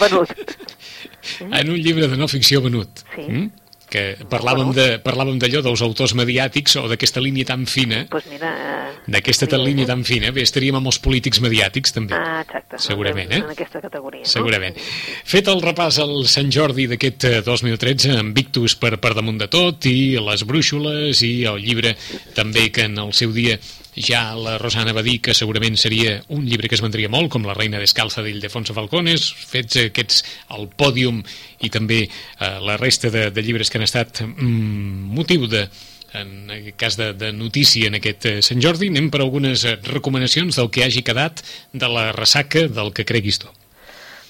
venut. 0.00 0.28
En 1.52 1.70
un 1.70 1.76
llibre 1.78 2.08
de 2.08 2.16
no 2.18 2.26
ficció 2.28 2.60
venut. 2.62 3.04
Sí. 3.16 3.26
Mm? 3.28 3.50
que 3.92 4.16
parlàvem 4.24 4.70
de 4.72 4.84
parlàvem 5.04 5.36
d'allò 5.36 5.60
dels 5.60 5.82
autors 5.84 6.14
mediàtics 6.16 6.78
o 6.80 6.86
d'aquesta 6.88 7.20
línia 7.20 7.44
tan 7.44 7.66
fina, 7.68 8.06
Doncs 8.08 8.24
mira... 8.30 8.48
Eh, 8.56 8.94
d'aquesta 9.12 9.44
tan 9.52 9.60
línia 9.66 9.84
eh? 9.84 9.88
tan 9.90 10.00
fina, 10.08 10.30
bé, 10.32 10.40
estaríem 10.46 10.78
amb 10.78 10.88
els 10.88 10.96
polítics 11.04 11.42
mediàtics 11.44 11.92
també. 11.92 12.16
Ah, 12.16 12.40
exacte. 12.40 12.80
Segurament, 12.80 13.28
en, 13.28 13.42
eh? 13.42 13.44
En 13.44 13.52
aquesta 13.52 13.82
categoria, 13.84 14.24
Segurament. 14.24 14.78
no? 14.80 14.86
Fet 15.34 15.50
el 15.52 15.60
repàs 15.60 15.98
al 16.00 16.24
Sant 16.32 16.48
Jordi 16.56 16.86
d'aquest 16.88 17.28
eh, 17.28 17.34
2013 17.44 18.16
amb 18.16 18.32
Victus 18.40 18.78
per, 18.80 18.94
per 18.96 19.12
damunt 19.18 19.36
de 19.44 19.50
tot 19.52 19.84
i 19.92 20.16
les 20.24 20.46
brúixoles 20.48 21.20
i 21.28 21.34
el 21.52 21.60
llibre 21.60 21.92
també 22.32 22.70
que 22.72 22.88
en 22.88 22.96
el 22.96 23.12
seu 23.12 23.28
dia 23.36 23.58
ja 23.96 24.32
la 24.38 24.56
Rosana 24.58 24.94
va 24.96 25.04
dir 25.04 25.18
que 25.20 25.34
segurament 25.36 25.76
seria 25.76 26.18
un 26.32 26.46
llibre 26.48 26.68
que 26.68 26.76
es 26.78 26.84
vendria 26.84 27.10
molt, 27.12 27.30
com 27.32 27.44
La 27.46 27.56
reina 27.56 27.80
descalça 27.82 28.24
d'Ildefonso 28.24 28.74
Falcones, 28.76 29.28
fets 29.52 29.78
aquests 29.86 30.22
al 30.56 30.68
pòdium 30.68 31.22
i 31.60 31.70
també 31.70 32.04
eh, 32.06 32.58
la 32.64 32.78
resta 32.80 33.10
de, 33.12 33.30
de 33.30 33.44
llibres 33.44 33.70
que 33.70 33.80
han 33.80 33.88
estat 33.88 34.22
mm, 34.24 35.10
motiu 35.12 35.46
de 35.46 35.66
en 36.12 36.50
aquest 36.52 36.76
cas 36.76 36.96
de, 37.00 37.12
de 37.16 37.32
notícia 37.32 37.88
en 37.88 37.96
aquest 37.96 38.26
eh, 38.28 38.34
Sant 38.44 38.60
Jordi, 38.60 38.90
anem 38.92 39.08
per 39.12 39.22
algunes 39.24 39.64
eh, 39.64 39.78
recomanacions 39.88 40.58
del 40.60 40.70
que 40.72 40.84
hagi 40.84 41.04
quedat 41.04 41.40
de 41.72 41.88
la 41.88 42.10
ressaca 42.12 42.66
del 42.68 42.92
que 42.92 43.06
creguis 43.08 43.40
tu. 43.40 43.48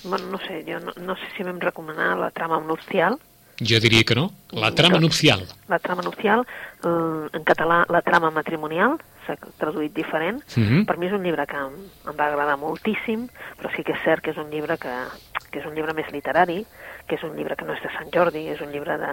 Bueno, 0.04 0.32
no 0.34 0.38
sé, 0.46 0.62
jo 0.66 0.78
no, 0.82 0.94
no 0.98 1.16
sé 1.18 1.28
si 1.36 1.46
vam 1.46 1.60
recomanar 1.62 2.16
la 2.18 2.30
trama 2.30 2.60
nupcial. 2.66 3.18
Jo 3.60 3.78
diria 3.80 4.04
que 4.04 4.14
no. 4.14 4.30
La 4.50 4.72
trama 4.72 4.96
Doncs, 4.96 5.02
nupcial. 5.02 5.42
La 5.68 5.78
trama 5.78 6.02
nupcial, 6.02 6.46
eh, 6.84 7.28
en 7.32 7.44
català 7.44 7.84
la 7.88 8.02
trama 8.02 8.30
matrimonial, 8.30 8.98
s'ha 9.26 9.36
traduït 9.58 9.92
diferent. 9.94 10.42
Mhm. 10.56 10.84
Per 10.86 10.96
mi 10.98 11.06
és 11.06 11.12
un 11.12 11.22
llibre 11.22 11.46
que 11.46 11.56
em, 11.56 11.74
em 12.08 12.16
va 12.16 12.26
agradar 12.26 12.56
moltíssim, 12.58 13.28
però 13.58 13.74
sí 13.76 13.84
que 13.84 13.92
és 13.92 14.02
cert 14.04 14.22
que 14.22 14.30
és 14.30 14.36
un 14.36 14.50
llibre 14.50 14.78
que, 14.78 14.94
que 15.50 15.60
és 15.60 15.66
un 15.66 15.74
llibre 15.74 15.94
més 15.94 16.10
literari, 16.10 16.64
que 17.06 17.16
és 17.16 17.22
un 17.22 17.36
llibre 17.36 17.56
que 17.56 17.64
no 17.64 17.74
és 17.74 17.82
de 17.82 17.90
Sant 17.96 18.10
Jordi, 18.12 18.48
és 18.48 18.60
un 18.60 18.72
llibre 18.72 18.98
de, 18.98 19.12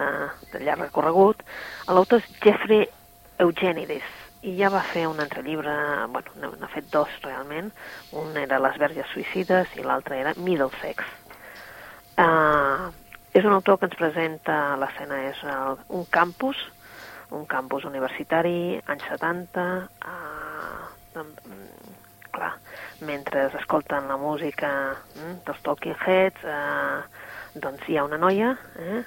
de 0.52 0.64
llarg 0.64 0.80
recorregut. 0.88 1.42
L'autor 1.88 2.18
és 2.18 2.26
Jeffrey 2.42 2.88
Eugenides, 3.38 4.04
i 4.42 4.54
ja 4.56 4.70
va 4.72 4.80
fer 4.80 5.06
un 5.08 5.20
altre 5.20 5.42
llibre, 5.44 5.72
bueno, 6.12 6.52
n'ha 6.60 6.70
fet 6.72 6.88
dos 6.92 7.10
realment, 7.24 7.70
un 8.16 8.36
era 8.40 8.60
Les 8.62 8.78
verges 8.80 9.10
suïcides 9.12 9.76
i 9.76 9.84
l'altre 9.84 10.16
era 10.20 10.32
Middlesex. 10.36 11.04
Uh, 12.20 12.88
és 13.32 13.44
un 13.44 13.52
autor 13.54 13.78
que 13.78 13.86
ens 13.86 13.98
presenta, 13.98 14.76
l'escena 14.80 15.20
és 15.28 15.40
el, 15.46 15.78
un 15.94 16.06
campus, 16.10 16.58
un 17.36 17.46
campus 17.46 17.86
universitari, 17.86 18.80
anys 18.90 19.06
70, 19.12 19.66
uh, 20.02 21.24
clar, 22.34 22.52
mentre 23.06 23.46
escolten 23.60 24.10
la 24.10 24.18
música 24.18 24.70
mm, 25.14 25.40
dels 25.46 25.62
Talking 25.62 25.96
Heads, 26.02 26.42
uh, 26.42 27.06
doncs 27.54 27.86
hi 27.86 27.98
ha 27.98 28.06
una 28.06 28.18
noia, 28.18 28.56
eh, 28.78 29.02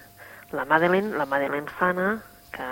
la 0.55 0.65
Madeleine, 0.65 1.15
la 1.19 1.27
Madeleine 1.27 1.71
Hanna, 1.79 2.09
que 2.55 2.69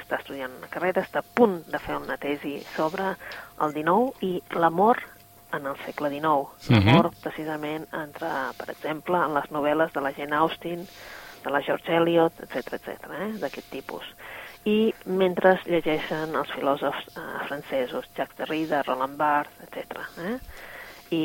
està 0.00 0.20
estudiant 0.20 0.52
una 0.56 0.68
carrera, 0.72 1.04
està 1.04 1.20
a 1.24 1.36
punt 1.40 1.62
de 1.68 1.80
fer 1.80 1.96
una 1.96 2.16
tesi 2.20 2.58
sobre 2.74 3.14
el 3.64 3.74
19 3.76 4.24
i 4.24 4.34
l'amor 4.56 5.00
en 5.52 5.66
el 5.66 5.76
segle 5.84 6.10
XIX. 6.12 6.72
L'amor, 6.74 7.10
precisament, 7.22 7.86
entre, 7.96 8.30
per 8.58 8.68
exemple, 8.74 9.20
en 9.20 9.36
les 9.36 9.48
novel·les 9.54 9.94
de 9.94 10.02
la 10.04 10.12
Jane 10.16 10.36
Austen, 10.36 10.84
de 11.44 11.52
la 11.54 11.62
George 11.62 11.94
Eliot, 11.94 12.42
etc 12.44 12.74
etc, 12.78 13.10
eh, 13.18 13.30
d'aquest 13.40 13.70
tipus. 13.72 14.06
I 14.68 14.92
mentre 15.06 15.54
llegeixen 15.64 16.34
els 16.36 16.50
filòsofs 16.52 17.12
eh, 17.14 17.26
francesos, 17.48 18.08
Jacques 18.16 18.36
Derrida, 18.40 18.82
Roland 18.86 19.16
Barthes, 19.16 19.68
etc. 19.68 20.02
Eh? 20.26 20.34
I 21.14 21.22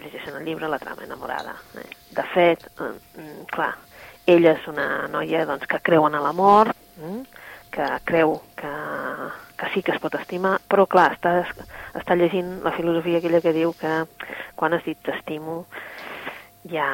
llegeixen 0.00 0.40
el 0.40 0.48
llibre 0.48 0.70
La 0.70 0.80
trama 0.82 1.04
enamorada. 1.06 1.54
Eh? 1.78 1.86
De 2.16 2.24
fet, 2.32 2.66
eh, 2.80 2.94
mm, 3.20 3.44
clar, 3.52 3.74
ella 4.26 4.56
és 4.56 4.66
una 4.68 5.06
noia 5.12 5.44
doncs, 5.48 5.68
que 5.68 5.80
creu 5.84 6.08
en 6.08 6.18
l'amor, 6.18 6.72
mm? 6.96 7.37
Que 7.72 7.86
creu 8.08 8.38
que, 8.58 8.72
que 9.58 9.70
sí 9.74 9.82
que 9.82 9.92
es 9.94 10.00
pot 10.02 10.14
estimar, 10.18 10.58
però 10.68 10.86
clar, 10.90 11.12
està, 11.16 11.34
està 11.98 12.16
llegint 12.18 12.58
la 12.64 12.74
filosofia 12.76 13.20
aquella 13.22 13.42
que 13.44 13.56
diu 13.56 13.74
que 13.78 14.02
quan 14.58 14.74
has 14.74 14.84
dit 14.86 14.98
t'estimo 15.04 15.64
ja 16.68 16.86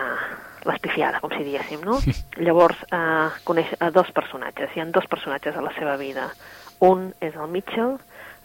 l'has 0.65 0.81
pifiada, 0.81 1.21
com 1.21 1.33
si 1.33 1.45
diguéssim, 1.45 1.83
no? 1.85 1.99
Llavors, 2.41 2.79
eh, 2.89 3.29
coneix 3.45 3.75
a 3.81 3.91
dos 3.93 4.11
personatges, 4.17 4.73
hi 4.73 4.81
ha 4.81 4.87
dos 4.89 5.07
personatges 5.11 5.57
a 5.57 5.65
la 5.65 5.73
seva 5.77 5.97
vida. 6.01 6.31
Un 6.81 7.11
és 7.21 7.37
el 7.37 7.51
Mitchell, 7.53 7.99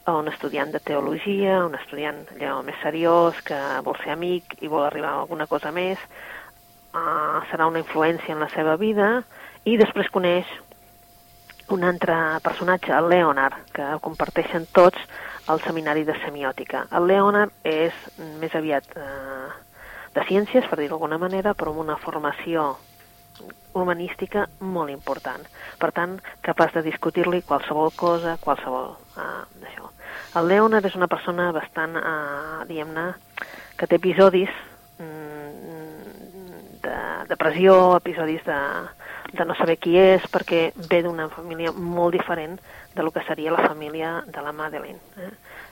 un 0.10 0.28
estudiant 0.28 0.72
de 0.72 0.80
teologia, 0.80 1.60
un 1.66 1.76
estudiant 1.78 2.24
allò 2.36 2.60
més 2.66 2.80
seriós, 2.84 3.40
que 3.46 3.58
vol 3.86 3.98
ser 4.04 4.14
amic 4.16 4.58
i 4.64 4.72
vol 4.72 4.86
arribar 4.86 5.14
a 5.14 5.22
alguna 5.24 5.48
cosa 5.48 5.72
més, 5.76 6.02
uh, 6.94 7.40
serà 7.52 7.68
una 7.70 7.84
influència 7.84 8.34
en 8.34 8.42
la 8.42 8.50
seva 8.56 8.76
vida, 8.82 9.22
i 9.66 9.78
després 9.78 10.10
coneix 10.10 10.50
un 11.72 11.84
altre 11.84 12.16
personatge, 12.44 12.92
el 12.96 13.10
Leonard, 13.10 13.58
que 13.74 13.86
comparteixen 14.02 14.68
tots 14.74 15.00
al 15.50 15.62
seminari 15.62 16.04
de 16.06 16.16
semiòtica. 16.24 16.86
El 16.96 17.08
Leonard 17.10 17.54
és 17.68 17.96
més 18.42 18.54
aviat 18.56 18.86
eh, 18.98 19.50
de 20.16 20.26
ciències, 20.30 20.66
per 20.70 20.80
dir-ho 20.80 20.96
d'alguna 20.96 21.20
manera, 21.22 21.54
però 21.54 21.74
amb 21.74 21.84
una 21.86 21.98
formació 22.02 22.76
humanística 23.74 24.48
molt 24.60 24.92
important. 24.92 25.46
Per 25.80 25.92
tant, 25.96 26.18
capaç 26.46 26.74
de 26.78 26.86
discutir-li 26.90 27.44
qualsevol 27.48 27.94
cosa, 27.96 28.38
qualsevol... 28.42 28.96
Eh, 29.18 29.70
això. 29.70 29.90
El 30.40 30.50
Leonard 30.52 30.86
és 30.86 30.98
una 30.98 31.10
persona 31.10 31.52
bastant, 31.56 31.98
eh, 31.98 32.66
diguem-ne, 32.70 33.08
que 33.80 33.88
té 33.88 33.98
episodis 33.98 34.52
mm, 35.00 36.80
de 36.84 36.98
depressió, 37.30 37.78
episodis 37.98 38.44
de, 38.46 38.60
de 39.34 39.46
no 39.46 39.56
saber 39.56 39.78
qui 39.78 39.98
és, 39.98 40.24
perquè 40.32 40.70
ve 40.90 41.02
d'una 41.06 41.30
família 41.34 41.72
molt 41.72 42.14
diferent 42.18 42.58
de 42.96 43.04
lo 43.04 43.12
que 43.12 43.24
seria 43.28 43.52
la 43.52 43.68
família 43.68 44.24
de 44.28 44.42
la 44.42 44.52
Madeleine. 44.52 45.00
Eh? 45.18 45.32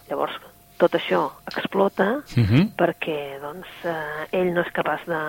Llavors, 0.10 0.38
tot 0.78 0.93
això 0.96 1.32
explota 1.56 2.22
Uh 2.38 2.43
-huh. 2.43 2.65
perquè 2.78 3.39
doncs, 3.41 3.67
eh, 3.84 4.39
ell 4.39 4.54
no 4.54 4.62
és 4.62 4.72
capaç 4.72 5.02
de, 5.06 5.22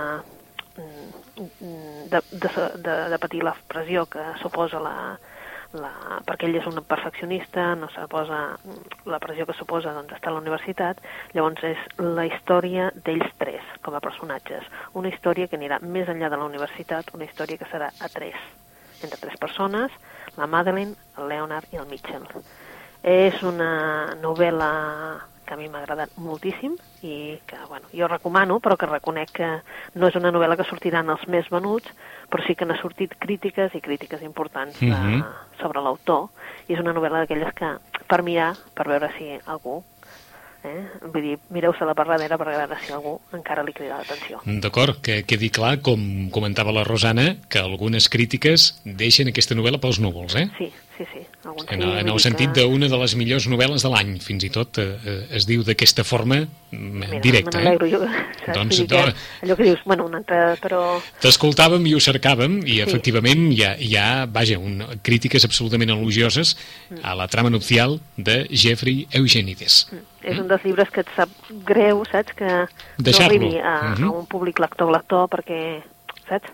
de, 2.10 2.20
de, 2.30 2.48
de, 2.74 3.08
de 3.10 3.18
patir 3.18 3.42
la 3.42 3.56
pressió 3.66 4.06
que 4.06 4.20
suposa 4.42 4.78
la, 4.80 5.18
la, 5.76 5.90
perquè 6.24 6.48
ell 6.48 6.56
és 6.60 6.66
un 6.68 6.78
perfeccionista, 6.88 7.74
no 7.76 7.90
suposa 7.92 8.40
la 9.06 9.18
pressió 9.20 9.44
que 9.46 9.56
suposa 9.56 9.92
doncs, 9.92 10.14
estar 10.16 10.30
a 10.32 10.36
la 10.36 10.40
universitat, 10.40 11.00
llavors 11.36 11.64
és 11.66 11.82
la 12.00 12.24
història 12.28 12.88
d'ells 13.04 13.34
tres 13.40 13.74
com 13.84 13.94
a 13.94 14.00
personatges. 14.04 14.64
Una 14.94 15.12
història 15.12 15.48
que 15.48 15.58
anirà 15.60 15.80
més 15.82 16.08
enllà 16.08 16.30
de 16.32 16.40
la 16.40 16.48
universitat, 16.48 17.12
una 17.14 17.28
història 17.28 17.60
que 17.60 17.68
serà 17.68 17.90
a 18.00 18.08
tres, 18.12 18.38
entre 19.02 19.20
tres 19.20 19.36
persones, 19.38 19.92
la 20.38 20.46
Madeleine, 20.46 20.96
el 21.18 21.28
Leonard 21.28 21.72
i 21.72 21.82
el 21.82 21.88
Mitchell. 21.90 22.24
És 23.02 23.42
una 23.46 24.14
novel·la 24.22 24.72
que 25.48 25.54
a 25.56 25.58
mi 25.58 25.68
m'ha 25.72 25.80
agradat 25.80 26.12
moltíssim 26.20 26.74
i 27.02 27.38
que, 27.48 27.56
bueno, 27.70 27.88
jo 27.96 28.06
recomano, 28.10 28.60
però 28.60 28.76
que 28.76 28.86
reconec 28.90 29.32
que 29.40 29.48
no 29.96 30.10
és 30.12 30.16
una 30.20 30.30
novel·la 30.34 30.58
que 30.60 30.66
sortiran 30.68 31.08
els 31.08 31.24
més 31.32 31.48
venuts, 31.50 31.88
però 32.28 32.44
sí 32.46 32.54
que 32.54 32.68
n'ha 32.68 32.76
sortit 32.82 33.16
crítiques 33.18 33.74
i 33.74 33.80
crítiques 33.80 34.20
importants 34.22 34.78
de, 34.78 34.92
Mhm. 34.92 35.24
sobre 35.62 35.80
l'autor, 35.80 36.28
i 36.68 36.74
és 36.74 36.80
una 36.80 36.92
novel·la 36.92 37.24
d'aquelles 37.24 37.54
que, 37.54 37.72
per 38.06 38.22
mirar, 38.22 38.54
per 38.74 38.86
veure 38.86 39.08
si 39.16 39.30
algú, 39.46 39.82
eh? 40.64 40.84
vull 41.12 41.22
dir, 41.22 41.38
mireu-se-la 41.54 41.94
per 41.94 42.06
darrere 42.06 42.36
per 42.36 42.46
veure 42.50 42.76
si 42.84 42.92
algú 42.92 43.20
encara 43.32 43.62
li 43.64 43.72
crida 43.72 43.98
l'atenció. 43.98 44.40
D'acord, 44.44 45.00
que 45.00 45.22
quedi 45.24 45.50
clar, 45.50 45.80
com 45.80 46.28
comentava 46.34 46.72
la 46.74 46.84
Rosana, 46.84 47.36
que 47.48 47.58
algunes 47.62 48.08
crítiques 48.08 48.80
deixen 48.84 49.28
aquesta 49.32 49.54
novel·la 49.54 49.80
pels 49.80 50.00
núvols, 50.00 50.34
eh? 50.36 50.48
Sí, 50.58 50.72
sí, 50.98 51.04
sí. 51.12 51.20
Algun 51.46 51.64
En, 51.70 51.80
sí, 51.80 51.88
en 52.00 52.08
el 52.10 52.20
sentit 52.20 52.52
que- 52.52 52.62
d'una 52.66 52.88
de 52.90 52.96
les 52.98 53.14
millors 53.16 53.46
novel·les 53.48 53.82
de 53.86 53.88
l'any, 53.92 54.18
fins 54.20 54.44
i 54.44 54.50
tot 54.50 54.78
eh, 54.82 54.98
eh, 55.06 55.26
es 55.38 55.46
diu 55.46 55.62
d'aquesta 55.64 56.04
forma 56.04 56.40
mm, 56.42 56.98
Mira, 56.98 57.20
directa. 57.24 57.60
me 57.62 57.72
Eh? 57.76 57.90
jo, 57.92 58.00
saps? 58.44 58.52
Doncs, 58.58 58.80
que 58.82 58.98
no. 59.06 59.14
allò 59.46 59.56
que 59.56 59.62
dius, 59.68 59.80
bueno, 59.86 60.04
una 60.06 60.18
altra, 60.18 60.56
però... 60.60 60.82
T'escoltàvem 61.22 61.86
i 61.86 61.94
ho 61.94 62.00
cercàvem 62.02 62.58
i 62.66 62.80
efectivament 62.84 63.46
hi 63.54 63.62
ha, 63.64 63.72
hi 63.78 63.94
ha 63.96 64.26
vaja, 64.26 64.58
un, 64.58 64.82
crítiques 65.02 65.44
absolutament 65.48 65.90
elogioses 65.94 66.56
a 67.02 67.14
la 67.14 67.28
trama 67.28 67.48
nupcial 67.50 68.00
de 68.16 68.42
Jeffrey 68.50 69.06
Eugenides. 69.12 69.86
És 70.22 70.36
un 70.36 70.48
dels 70.50 70.64
llibres 70.66 70.90
que 70.90 71.00
et 71.06 71.08
sap 71.16 71.30
greu, 71.64 72.02
saps? 72.10 72.34
Que 72.34 72.48
no 72.98 73.24
arribi 73.24 73.54
a, 73.62 73.94
Mhm. 73.94 74.04
a 74.04 74.10
un 74.10 74.26
públic 74.26 74.58
lector-lector 74.58 75.28
perquè, 75.30 75.80
saps? 76.28 76.50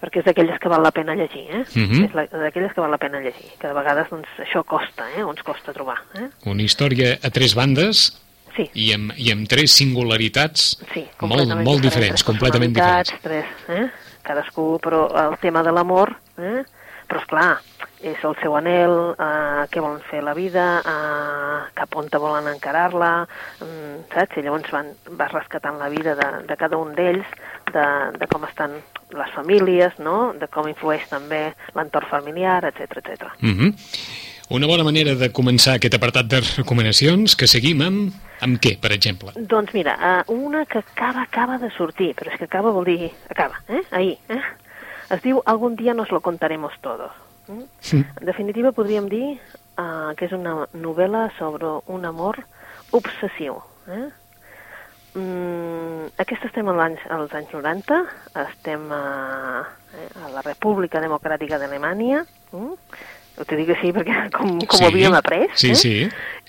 Perquè 0.00 0.22
és 0.22 0.24
d'aquelles 0.24 0.58
que 0.58 0.68
val 0.72 0.82
la 0.82 0.90
pena 0.96 1.14
llegir, 1.14 1.44
eh? 1.50 1.64
Mhm. 1.76 2.04
És 2.06 2.14
la- 2.14 2.26
d'aquelles 2.26 2.72
que 2.72 2.80
val 2.80 2.90
la 2.90 2.98
pena 2.98 3.20
llegir, 3.20 3.50
que 3.58 3.68
de 3.68 3.74
vegades 3.74 4.08
doncs, 4.08 4.28
això 4.38 4.64
costa, 4.64 5.04
eh? 5.16 5.22
O 5.22 5.30
ens 5.30 5.42
costa 5.42 5.72
trobar, 5.72 5.98
eh? 6.16 6.28
Una 6.46 6.62
història 6.62 7.18
a 7.22 7.30
tres 7.30 7.54
bandes 7.54 8.22
Sí, 8.56 8.68
i 8.74 8.92
amb, 8.92 9.12
i 9.16 9.30
amb 9.30 9.46
tres 9.46 9.70
singularitats 9.78 10.78
sí, 10.92 11.06
molt, 11.20 11.54
molt 11.62 11.80
diferents, 11.84 12.16
tres 12.18 12.24
completament 12.24 12.72
diferents. 12.74 13.12
Tres, 13.22 13.46
eh? 13.68 13.88
Cadascú, 14.22 14.78
però 14.82 15.04
el 15.30 15.38
tema 15.38 15.62
de 15.62 15.70
l'amor, 15.72 16.16
eh? 16.38 16.64
però, 17.08 17.20
esclar, 17.20 17.58
és 18.02 18.22
el 18.24 18.34
seu 18.40 18.54
anel, 18.56 19.14
eh, 19.18 19.66
què 19.70 19.80
volen 19.82 20.00
fer 20.10 20.22
la 20.22 20.32
vida, 20.34 20.80
eh, 20.80 21.70
cap 21.74 21.96
on 21.96 22.08
volen 22.12 22.46
encarar-la, 22.54 23.26
mm, 23.60 24.12
saps? 24.14 24.36
I 24.38 24.42
llavors 24.42 24.70
van, 24.70 24.92
vas 25.18 25.32
rescatant 25.32 25.78
la 25.78 25.88
vida 25.88 26.14
de, 26.14 26.28
de 26.46 26.56
cada 26.56 26.76
un 26.78 26.94
d'ells, 26.94 27.26
de, 27.74 27.86
de 28.18 28.26
com 28.30 28.44
estan 28.48 28.78
les 29.10 29.30
famílies, 29.34 29.98
no? 29.98 30.32
de 30.38 30.46
com 30.48 30.68
influeix 30.70 31.08
també 31.10 31.50
l'entorn 31.74 32.08
familiar, 32.10 32.64
etc 32.68 32.98
etc. 33.02 33.30
Mm 33.40 33.54
-hmm. 33.56 33.74
Una 34.50 34.66
bona 34.66 34.82
manera 34.82 35.14
de 35.14 35.28
començar 35.30 35.76
aquest 35.76 35.94
apartat 35.94 36.26
de 36.26 36.40
recomanacions 36.40 37.36
que 37.36 37.46
seguim 37.46 37.82
amb, 37.86 38.14
amb 38.42 38.58
què, 38.58 38.72
per 38.82 38.90
exemple? 38.90 39.30
Doncs 39.36 39.72
mira, 39.72 39.94
uh, 40.26 40.32
una 40.34 40.64
que 40.66 40.78
acaba, 40.78 41.22
acaba 41.22 41.58
de 41.58 41.70
sortir, 41.70 42.14
però 42.18 42.32
és 42.32 42.38
que 42.38 42.48
acaba 42.48 42.72
vol 42.74 42.84
dir 42.84 43.12
acaba, 43.28 43.62
eh? 43.68 43.82
ahir, 43.92 44.18
eh? 44.28 44.42
es 45.10 45.22
diu 45.22 45.42
Algun 45.46 45.76
dia 45.76 45.94
nos 45.94 46.10
lo 46.10 46.20
contaremos 46.20 46.72
todos. 46.80 47.12
Mm? 47.46 47.62
Sí. 47.78 48.04
En 48.20 48.26
definitiva 48.26 48.72
podríem 48.72 49.08
dir 49.08 49.38
uh, 49.78 50.14
que 50.16 50.26
és 50.26 50.32
una 50.32 50.66
novel·la 50.74 51.28
sobre 51.38 51.70
un 51.86 52.04
amor 52.04 52.42
obsessiu. 52.90 53.62
Eh? 53.86 54.08
Mm, 55.14 56.10
aquesta 56.22 56.46
estem 56.46 56.68
als 56.70 57.06
als 57.10 57.32
anys 57.34 57.54
90, 57.54 58.02
estem 58.46 58.84
a, 58.94 59.04
eh, 59.94 60.10
a 60.24 60.28
la 60.36 60.42
República 60.46 61.00
Democràtica 61.02 61.58
d'Alemanya, 61.58 62.26
mm? 62.52 62.76
Ho 63.40 63.44
t'ho 63.48 63.56
dic 63.56 63.70
així 63.72 63.88
perquè 63.96 64.26
com, 64.36 64.58
com 64.60 64.76
sí, 64.76 64.84
ho 64.84 64.88
havíem 64.90 65.14
après. 65.16 65.46
Sí, 65.56 65.70
eh? 65.72 65.78
sí. 65.78 65.92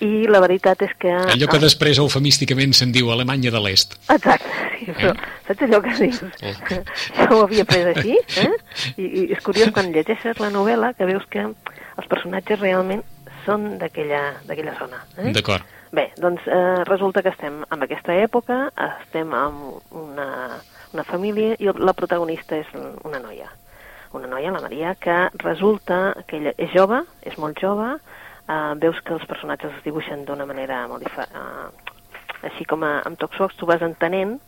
I 0.04 0.26
la 0.28 0.42
veritat 0.44 0.82
és 0.84 0.92
que... 1.00 1.12
Allò 1.34 1.48
que 1.48 1.60
després 1.62 2.00
eufemísticament 2.02 2.74
se'n 2.76 2.92
diu 2.92 3.08
Alemanya 3.14 3.52
de 3.54 3.62
l'Est. 3.64 3.96
Exacte, 4.12 4.50
sí, 4.76 4.90
però 4.90 5.14
eh? 5.14 5.30
saps 5.46 5.64
allò 5.68 5.80
que 5.84 5.94
dius? 5.96 6.20
Oh. 6.42 6.82
Jo 7.22 7.28
ho 7.38 7.42
havia 7.46 7.64
après 7.64 7.94
així, 7.94 8.18
eh? 8.42 8.50
I, 8.96 9.06
I 9.06 9.24
és 9.36 9.42
curiós 9.46 9.72
quan 9.72 9.92
llegeixes 9.94 10.42
la 10.42 10.52
novel·la 10.52 10.92
que 10.98 11.08
veus 11.08 11.24
que 11.32 11.46
els 11.46 12.10
personatges 12.10 12.60
realment 12.60 13.02
són 13.46 13.78
d'aquella 13.80 14.76
zona. 14.78 15.00
Eh? 15.16 15.32
D'acord. 15.34 15.64
Bé, 15.92 16.06
doncs 16.16 16.40
eh, 16.48 16.84
resulta 16.88 17.20
que 17.22 17.32
estem 17.34 17.62
en 17.68 17.84
aquesta 17.84 18.14
època, 18.16 18.70
estem 19.02 19.34
amb 19.36 19.92
una, 19.92 20.28
una 20.94 21.04
família 21.04 21.58
i 21.60 21.68
la 21.68 21.92
protagonista 21.92 22.56
és 22.56 22.70
una 23.04 23.20
noia 23.20 23.50
una 24.12 24.28
noia, 24.28 24.52
la 24.52 24.60
Maria, 24.60 24.94
que 24.94 25.14
resulta 25.40 26.14
que 26.26 26.38
ella 26.38 26.52
és 26.60 26.72
jove, 26.74 27.02
és 27.24 27.36
molt 27.40 27.60
jove, 27.60 27.94
eh, 27.96 28.72
veus 28.82 29.00
que 29.04 29.14
els 29.16 29.26
personatges 29.28 29.72
es 29.78 29.84
dibuixen 29.86 30.26
d'una 30.28 30.46
manera 30.46 30.86
molt 30.88 31.04
diferent, 31.04 31.32
eh, 31.32 32.48
així 32.48 32.66
com 32.68 32.84
a, 32.84 32.98
amb 33.06 33.18
Toxox 33.18 33.56
tu 33.56 33.68
vas 33.68 33.82
entenent 33.82 34.38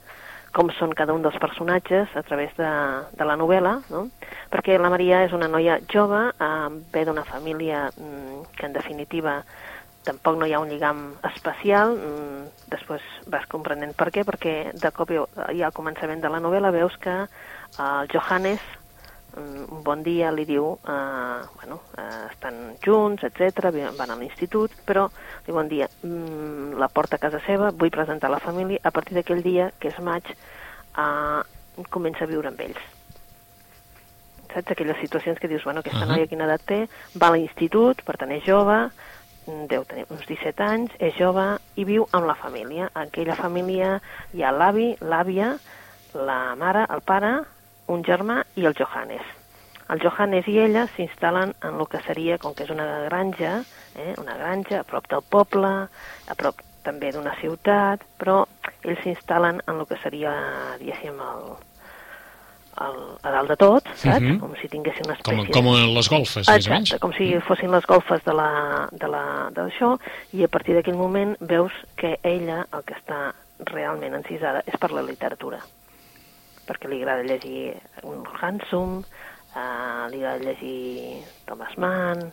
com 0.55 0.69
són 0.77 0.93
cada 0.95 1.15
un 1.15 1.23
dels 1.23 1.39
personatges 1.43 2.13
a 2.15 2.23
través 2.23 2.53
de, 2.55 2.71
de 3.19 3.25
la 3.27 3.35
novel·la, 3.37 3.75
no? 3.91 4.05
perquè 4.53 4.77
la 4.79 4.91
Maria 4.93 5.25
és 5.27 5.33
una 5.35 5.49
noia 5.51 5.81
jove, 5.91 6.29
eh, 6.31 6.69
ve 6.93 7.05
d'una 7.09 7.25
família 7.27 7.89
mm, 7.91 8.45
que 8.55 8.69
en 8.69 8.77
definitiva 8.77 9.41
tampoc 10.05 10.39
no 10.39 10.47
hi 10.47 10.53
ha 10.53 10.61
un 10.61 10.69
lligam 10.69 11.03
especial, 11.33 11.97
mm, 11.97 12.71
després 12.71 13.03
vas 13.27 13.47
comprenent 13.49 13.95
per 13.97 14.11
què, 14.13 14.25
perquè 14.25 14.73
de 14.73 14.91
cop 14.93 15.11
ja 15.11 15.67
al 15.67 15.77
començament 15.77 16.21
de 16.21 16.31
la 16.31 16.41
novel·la 16.41 16.73
veus 16.73 16.97
que 17.01 17.19
eh, 17.25 17.83
el 17.83 18.09
Johannes 18.13 18.61
Mm, 19.35 19.67
un 19.67 19.83
bon 19.83 20.03
dia 20.07 20.31
li 20.31 20.45
diu, 20.47 20.79
eh, 20.87 21.41
bueno, 21.57 21.81
eh, 21.99 22.27
estan 22.31 22.77
junts, 22.85 23.25
etc, 23.25 23.73
van 23.99 24.13
a 24.13 24.17
l'institut, 24.17 24.71
però 24.87 25.09
diu 25.47 25.57
bon 25.57 25.69
dia, 25.69 25.89
mm, 26.03 26.79
la 26.79 26.89
porta 26.89 27.17
a 27.17 27.19
casa 27.19 27.41
seva, 27.47 27.73
vull 27.73 27.91
presentar 27.91 28.31
la 28.31 28.39
família, 28.39 28.79
a 28.83 28.93
partir 28.93 29.17
d'aquell 29.17 29.43
dia, 29.43 29.73
que 29.81 29.89
és 29.89 29.99
maig, 29.99 30.23
eh, 30.31 31.43
comença 31.91 32.25
a 32.25 32.29
viure 32.29 32.49
amb 32.49 32.61
ells. 32.61 32.79
Saps? 34.55 34.71
Aquelles 34.71 35.01
situacions 35.01 35.41
que 35.41 35.49
dius, 35.49 35.65
bueno, 35.65 35.81
aquesta 35.81 36.05
uh 36.05 36.05
-huh. 36.05 36.15
noia 36.15 36.29
quina 36.29 36.45
edat 36.45 36.63
té, 36.63 36.89
va 37.21 37.27
a 37.27 37.33
l'institut, 37.33 38.03
per 38.05 38.17
tant 38.17 38.31
és 38.31 38.45
jove, 38.45 38.91
deu 39.47 39.85
tenir 39.89 40.07
uns 40.11 40.25
17 40.29 40.65
anys, 40.65 40.93
és 40.99 41.15
jove 41.19 41.45
i 41.77 41.85
viu 41.89 42.07
amb 42.13 42.29
la 42.29 42.37
família. 42.39 42.89
En 42.95 43.09
aquella 43.09 43.37
família 43.39 43.99
hi 44.33 44.45
ha 44.45 44.53
l'avi, 44.55 44.95
l'àvia, 45.01 45.55
la 46.15 46.39
mare, 46.59 46.87
el 46.95 47.03
pare, 47.05 47.33
un 47.93 48.05
germà 48.05 48.43
i 48.57 48.65
el 48.65 48.77
Johannes. 48.79 49.25
El 49.93 50.01
Johannes 50.01 50.47
i 50.49 50.57
ella 50.63 50.87
s'instal·len 50.95 51.53
en 51.61 51.81
el 51.81 51.89
que 51.93 52.01
seria, 52.07 52.39
com 52.41 52.55
que 52.57 52.65
és 52.65 52.73
una 52.73 52.87
granja, 53.05 53.59
eh, 53.95 54.15
una 54.21 54.37
granja 54.39 54.81
a 54.81 54.89
prop 54.89 55.11
del 55.13 55.25
poble, 55.29 55.73
a 56.29 56.37
prop 56.41 56.63
també 56.85 57.13
d'una 57.13 57.35
ciutat, 57.41 58.05
però 58.21 58.45
ells 58.83 59.05
s'instal·len 59.05 59.61
en 59.67 59.81
el 59.81 59.89
que 59.89 60.01
seria, 60.01 60.33
diguéssim, 60.81 61.21
el, 61.21 61.53
el, 62.81 62.99
a 63.23 63.31
dalt 63.31 63.53
de 63.53 63.57
tot, 63.57 63.85
saps? 63.95 64.17
Uh 64.17 64.21
mhm. 64.21 64.35
-huh. 64.35 64.41
Com 64.41 64.57
si 64.61 64.69
tinguessin 64.69 65.07
una 65.07 65.15
espècie... 65.15 65.53
Com, 65.53 65.65
com 65.65 65.95
les 65.95 66.09
golfes, 66.09 66.49
més 66.49 66.67
o 66.67 66.71
menys. 66.71 66.97
com 67.01 67.13
si 67.13 67.41
fossin 67.41 67.71
les 67.71 67.87
golfes 67.87 68.25
de 68.25 68.33
la, 68.33 68.89
de 68.93 69.09
la, 69.09 69.51
d'això, 69.51 69.99
i 70.33 70.45
a 70.45 70.49
partir 70.49 70.75
d'aquell 70.75 70.97
moment 70.97 71.37
veus 71.41 71.73
que 71.97 72.19
ella 72.23 72.67
el 72.73 72.83
que 72.85 72.95
està 72.95 73.35
realment 73.59 74.15
encisada 74.15 74.63
és 74.67 74.77
per 74.79 74.91
la 74.91 75.03
literatura 75.03 75.61
perquè 76.67 76.89
li 76.89 77.03
agrada 77.03 77.23
llegir 77.23 77.75
un 78.03 78.25
Hansum, 78.41 79.05
eh, 79.55 80.05
li 80.11 80.23
agrada 80.25 80.45
llegir 80.45 81.23
Thomas 81.45 81.77
Mann, 81.77 82.33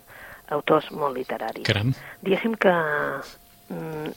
autors 0.51 0.89
molt 0.91 1.15
literaris. 1.15 1.65
Caram. 1.67 1.93
Diguéssim 2.23 2.55
que 2.59 2.73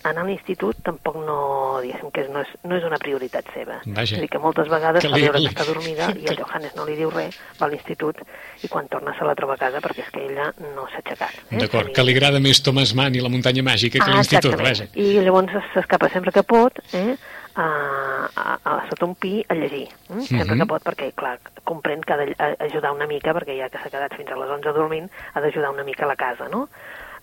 anar 0.04 0.22
a 0.24 0.26
l'institut 0.28 0.80
tampoc 0.86 1.16
no, 1.26 1.36
diguéssim 1.82 2.10
que 2.14 2.24
no 2.32 2.42
és, 2.44 2.50
no 2.64 2.78
és 2.78 2.86
una 2.88 2.98
prioritat 3.02 3.48
seva. 3.54 3.80
Vaja. 3.84 4.16
És 4.16 4.24
dir, 4.24 4.30
que 4.32 4.40
moltes 4.42 4.70
vegades 4.72 5.04
que 5.04 5.12
li, 5.12 5.22
veure 5.26 5.42
que 5.44 5.52
està 5.52 5.66
dormida 5.68 6.10
i 6.18 6.28
el 6.32 6.40
Johannes 6.40 6.74
no 6.78 6.86
li 6.88 6.96
diu 6.98 7.12
res, 7.14 7.38
va 7.60 7.68
a 7.68 7.72
l'institut 7.72 8.20
i 8.64 8.70
quan 8.72 8.88
torna 8.92 9.14
se 9.18 9.28
la 9.28 9.36
troba 9.38 9.58
a 9.58 9.62
casa 9.62 9.82
perquè 9.84 10.04
és 10.06 10.10
que 10.14 10.24
ella 10.26 10.50
no 10.74 10.88
s'ha 10.90 11.00
aixecat. 11.02 11.38
Eh? 11.50 11.62
D'acord, 11.62 11.92
que 11.94 12.06
li 12.06 12.16
agrada 12.16 12.42
més 12.42 12.62
Thomas 12.64 12.94
Mann 12.98 13.14
i 13.14 13.22
la 13.24 13.32
muntanya 13.32 13.64
màgica 13.66 14.00
que 14.00 14.10
ah, 14.10 14.18
l'institut, 14.18 14.58
vaja. 14.60 14.90
I 14.94 15.14
llavors 15.24 15.56
s'escapa 15.74 16.10
sempre 16.12 16.34
que 16.34 16.44
pot, 16.46 16.82
eh? 16.92 17.14
a, 17.54 18.28
a, 18.34 18.58
a 18.64 18.72
sota 18.90 19.06
un 19.06 19.14
pi 19.14 19.44
a 19.48 19.54
llegir, 19.54 19.86
eh? 19.86 19.94
Mm 20.08 20.18
-hmm. 20.18 20.38
sempre 20.38 20.58
que 20.58 20.66
pot, 20.66 20.82
perquè, 20.82 21.12
clar, 21.14 21.38
comprèn 21.64 22.00
que 22.00 22.12
ha 22.12 22.18
d'ajudar 22.58 22.92
una 22.92 23.06
mica, 23.06 23.32
perquè 23.32 23.56
ja 23.58 23.70
que 23.70 23.78
s'ha 23.78 23.90
quedat 23.90 24.14
fins 24.16 24.30
a 24.30 24.36
les 24.36 24.50
11 24.50 24.72
dormint, 24.72 25.10
ha 25.34 25.40
d'ajudar 25.40 25.70
una 25.70 25.84
mica 25.84 26.04
a 26.04 26.08
la 26.08 26.16
casa, 26.16 26.48
no? 26.48 26.68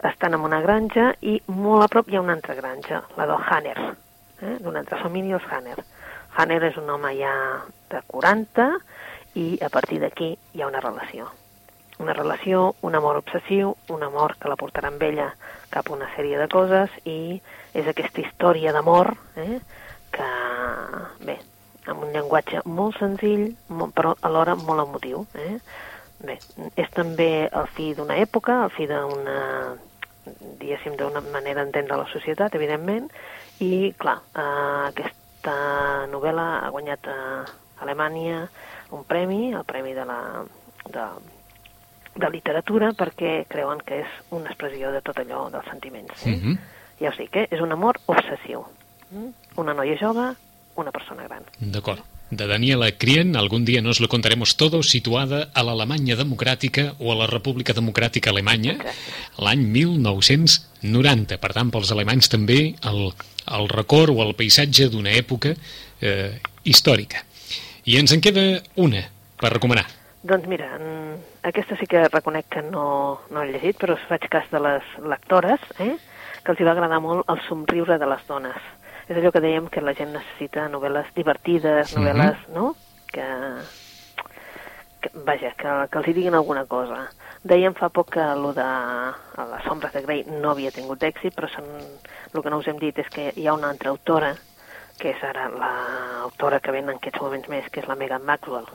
Estan 0.02 0.34
en 0.34 0.42
una 0.42 0.62
granja 0.62 1.12
i 1.22 1.36
molt 1.48 1.86
a 1.86 1.90
prop 1.92 2.10
hi 2.10 2.18
ha 2.18 2.24
una 2.24 2.34
altra 2.34 2.56
granja, 2.58 3.04
la 3.18 3.28
del 3.30 3.44
Hanner, 3.46 3.78
eh? 4.42 4.56
d'una 4.64 4.82
altra 4.82 4.98
família, 5.04 5.38
els 5.38 5.46
Hanner. 5.52 5.78
Hanner 6.38 6.62
és 6.72 6.80
un 6.82 6.90
home 6.90 7.12
ja 7.20 7.34
de 7.92 8.02
40 8.08 8.66
i 9.38 9.46
a 9.62 9.70
partir 9.70 10.00
d'aquí 10.02 10.32
hi 10.54 10.64
ha 10.64 10.72
una 10.72 10.82
relació. 10.82 11.30
Una 12.02 12.16
relació, 12.18 12.74
un 12.82 12.96
amor 12.98 13.20
obsessiu, 13.20 13.76
un 13.94 14.02
amor 14.04 14.34
que 14.42 14.50
la 14.50 14.58
portarà 14.58 14.90
amb 14.90 15.04
ella 15.06 15.30
cap 15.70 15.90
a 15.90 15.94
una 15.94 16.10
sèrie 16.16 16.40
de 16.42 16.50
coses 16.50 16.98
i 17.06 17.38
és 17.78 17.88
aquesta 17.88 18.24
història 18.24 18.74
d'amor 18.74 19.14
eh? 19.38 19.60
que, 20.12 20.30
bé, 21.28 21.38
amb 21.86 22.08
un 22.08 22.10
llenguatge 22.16 22.64
molt 22.66 22.98
senzill, 22.98 23.52
molt, 23.70 23.94
però 23.94 24.16
alhora 24.26 24.58
molt 24.58 24.88
emotiu. 24.88 25.28
Eh? 25.38 25.60
Bé, 26.26 26.40
és 26.78 26.90
també 26.94 27.48
el 27.48 27.70
fi 27.76 27.92
d'una 27.98 28.18
època, 28.22 28.64
el 28.66 28.74
fi 28.74 28.90
d'una, 28.90 29.38
diguéssim, 30.60 30.96
d'una 30.98 31.22
manera 31.22 31.64
d'entendre 31.64 31.98
la 31.98 32.08
societat, 32.12 32.56
evidentment, 32.56 33.10
i, 33.60 33.94
clar, 33.98 34.20
eh, 34.36 34.90
aquesta 34.92 35.56
novel·la 36.12 36.48
ha 36.66 36.70
guanyat 36.74 37.08
a 37.08 37.20
Alemanya 37.82 38.46
un 38.92 39.06
premi, 39.08 39.54
el 39.54 39.66
premi 39.66 39.94
de 39.98 40.06
la, 40.06 40.20
de, 40.94 41.08
de 42.16 42.30
literatura, 42.30 42.92
perquè 42.98 43.46
creuen 43.50 43.82
que 43.86 44.04
és 44.04 44.20
una 44.36 44.52
expressió 44.52 44.92
de 44.94 45.02
tot 45.02 45.18
allò 45.24 45.48
dels 45.54 45.68
sentiments. 45.72 46.26
Eh? 46.26 46.36
Mm 46.36 46.42
-hmm. 46.42 46.58
Ja 47.02 47.10
ho 47.10 47.14
sé, 47.14 47.28
que 47.28 47.48
és 47.50 47.62
un 47.62 47.72
amor 47.72 48.00
obsessiu. 48.06 48.66
Una 49.56 49.74
noia 49.74 49.98
jove, 49.98 50.36
una 50.76 50.92
persona 50.92 51.24
gran. 51.24 51.44
D'acord. 51.60 52.00
De 52.32 52.48
Daniela 52.48 52.88
Crien, 52.96 53.36
algun 53.36 53.65
dia 53.67 53.82
nos 53.82 54.00
lo 54.00 54.08
contaremos 54.08 54.56
todo, 54.56 54.80
situada 54.88 55.50
a 55.52 55.65
l'Alemanya 55.67 56.15
Democràtica 56.15 56.94
o 57.04 57.12
a 57.12 57.17
la 57.20 57.28
República 57.28 57.76
Democràtica 57.76 58.32
Alemanya, 58.32 58.78
l'any 59.36 59.65
1990. 59.67 61.36
Per 61.44 61.52
tant, 61.52 61.74
pels 61.76 61.91
alemanys 61.91 62.32
també 62.32 62.62
el, 62.88 63.02
el 63.52 63.67
record 63.67 64.15
o 64.15 64.24
el 64.24 64.32
paisatge 64.39 64.88
d'una 64.94 65.12
època 65.12 65.52
eh, 66.00 66.39
històrica. 66.63 67.26
I 67.84 68.00
ens 68.00 68.15
en 68.15 68.24
queda 68.24 68.62
una 68.80 69.04
per 69.36 69.52
recomanar. 69.58 69.89
Doncs 70.24 70.48
mira, 70.48 70.78
aquesta 71.44 71.76
sí 71.76 71.84
que 71.84 72.08
reconec 72.08 72.48
que 72.48 72.63
no, 72.63 73.20
no 73.28 73.44
he 73.44 73.52
llegit, 73.52 73.76
però 73.82 74.00
faig 74.08 74.32
cas 74.32 74.48
de 74.56 74.63
les 74.63 74.96
lectores, 75.04 75.60
eh? 75.84 75.98
que 76.46 76.56
els 76.56 76.63
hi 76.63 76.63
va 76.63 76.80
agradar 76.80 77.04
molt 77.04 77.28
el 77.28 77.44
somriure 77.50 78.00
de 78.00 78.08
les 78.08 78.24
dones 78.32 78.72
és 79.08 79.18
allò 79.18 79.32
que 79.32 79.44
dèiem 79.44 79.70
que 79.70 79.82
la 79.82 79.94
gent 79.98 80.14
necessita 80.14 80.68
novel·les 80.70 81.14
divertides, 81.16 81.96
novel·les, 81.98 82.38
mm 82.38 82.46
-hmm. 82.48 82.56
no?, 82.56 82.76
que, 83.12 83.28
que 85.02 85.10
vaja, 85.26 85.52
que, 85.58 85.70
que 85.92 85.98
els 86.00 86.08
hi 86.08 86.14
diguin 86.14 86.36
alguna 86.36 86.66
cosa. 86.66 87.10
Dèiem 87.44 87.74
fa 87.74 87.90
poc 87.90 88.12
que 88.14 88.22
allò 88.22 88.54
de 88.54 88.68
les 89.52 89.68
ombres 89.68 89.94
de 89.94 90.02
Grey 90.02 90.24
no 90.30 90.52
havia 90.52 90.72
tingut 90.72 91.04
èxit, 91.04 91.34
però 91.36 91.50
són, 91.50 91.66
el 92.34 92.42
que 92.42 92.50
no 92.50 92.58
us 92.58 92.68
hem 92.68 92.78
dit 92.78 92.98
és 93.00 93.10
que 93.10 93.34
hi 93.36 93.48
ha 93.48 93.54
una 93.54 93.70
altra 93.70 93.90
autora, 93.90 94.36
que 95.00 95.10
és 95.10 95.24
ara 95.24 95.50
l'autora 95.50 96.60
que 96.60 96.72
ven 96.72 96.90
en 96.90 96.96
aquests 96.96 97.22
moments 97.22 97.50
més, 97.50 97.70
que 97.70 97.82
és 97.82 97.88
la 97.88 97.96
Megan 97.96 98.24
Maxwell. 98.24 98.68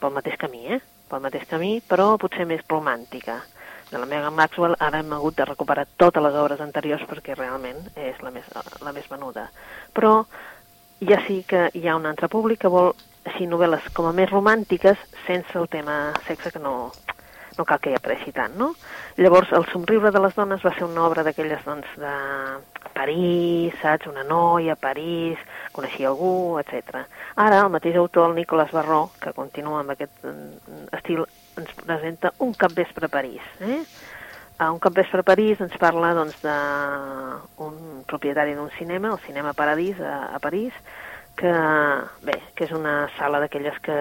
Pel 0.00 0.10
mateix 0.10 0.36
camí, 0.38 0.66
eh? 0.66 0.80
pel 1.10 1.24
mateix 1.24 1.48
camí, 1.50 1.80
però 1.88 2.16
potser 2.22 2.46
més 2.46 2.62
romàntica. 2.70 3.40
De 3.90 3.98
la 3.98 4.06
Megan 4.06 4.34
Maxwell 4.34 4.76
ara 4.78 5.00
hem 5.02 5.12
hagut 5.12 5.36
de 5.36 5.44
recuperar 5.48 5.86
totes 5.98 6.22
les 6.22 6.38
obres 6.38 6.60
anteriors 6.62 7.02
perquè 7.10 7.34
realment 7.34 7.80
és 7.96 8.20
la 8.22 8.30
més, 8.30 8.46
la 8.80 8.92
més 8.94 9.08
venuda. 9.10 9.48
Però 9.94 10.24
ja 11.00 11.18
sí 11.26 11.42
que 11.48 11.68
hi 11.74 11.86
ha 11.88 11.96
un 11.96 12.06
altre 12.06 12.28
públic 12.28 12.60
que 12.62 12.72
vol 12.72 12.92
així 13.24 13.46
novel·les 13.48 13.90
com 13.96 14.06
a 14.08 14.16
més 14.16 14.30
romàntiques 14.30 15.00
sense 15.26 15.58
el 15.58 15.68
tema 15.68 15.96
sexe 16.26 16.52
que 16.54 16.62
no, 16.62 16.92
no 17.58 17.66
cal 17.68 17.80
que 17.82 17.92
hi 17.92 17.96
apareixi 17.98 18.32
tant, 18.36 18.54
no? 18.56 18.72
Llavors, 19.20 19.52
El 19.52 19.66
somriure 19.72 20.12
de 20.14 20.22
les 20.22 20.36
dones 20.36 20.62
va 20.64 20.72
ser 20.76 20.86
una 20.86 21.04
obra 21.06 21.24
d'aquelles, 21.26 21.64
doncs, 21.66 21.90
de 22.00 22.14
París, 22.94 23.74
saps? 23.82 24.08
Una 24.10 24.24
noia 24.24 24.76
París, 24.80 25.40
coneixia 25.76 26.08
algú, 26.08 26.58
etc. 26.62 27.02
Ara, 27.36 27.64
el 27.64 27.72
mateix 27.74 27.98
autor, 28.00 28.30
el 28.30 28.38
Nicolas 28.40 28.72
Barró, 28.76 29.02
que 29.20 29.34
continua 29.36 29.82
amb 29.82 29.94
aquest 29.96 30.24
mm, 30.24 30.88
estil, 31.00 31.24
ens 31.60 31.74
presenta 31.84 32.32
Un 32.38 32.54
capvespre 32.54 33.06
a 33.06 33.12
París, 33.12 33.44
eh? 33.60 33.82
A 34.60 34.70
un 34.72 34.80
capvespre 34.82 35.22
a 35.22 35.24
París 35.24 35.60
ens 35.64 35.76
parla, 35.80 36.12
doncs, 36.16 36.36
propietari 38.10 38.52
d'un 38.58 38.68
cinema, 38.76 39.14
el 39.14 39.22
Cinema 39.24 39.54
Paradís, 39.56 40.00
a, 40.00 40.34
a 40.36 40.38
París, 40.42 40.76
que, 41.40 41.52
bé, 42.26 42.36
que 42.54 42.66
és 42.66 42.74
una 42.76 43.08
sala 43.16 43.40
d'aquelles 43.40 43.78
que 43.80 43.96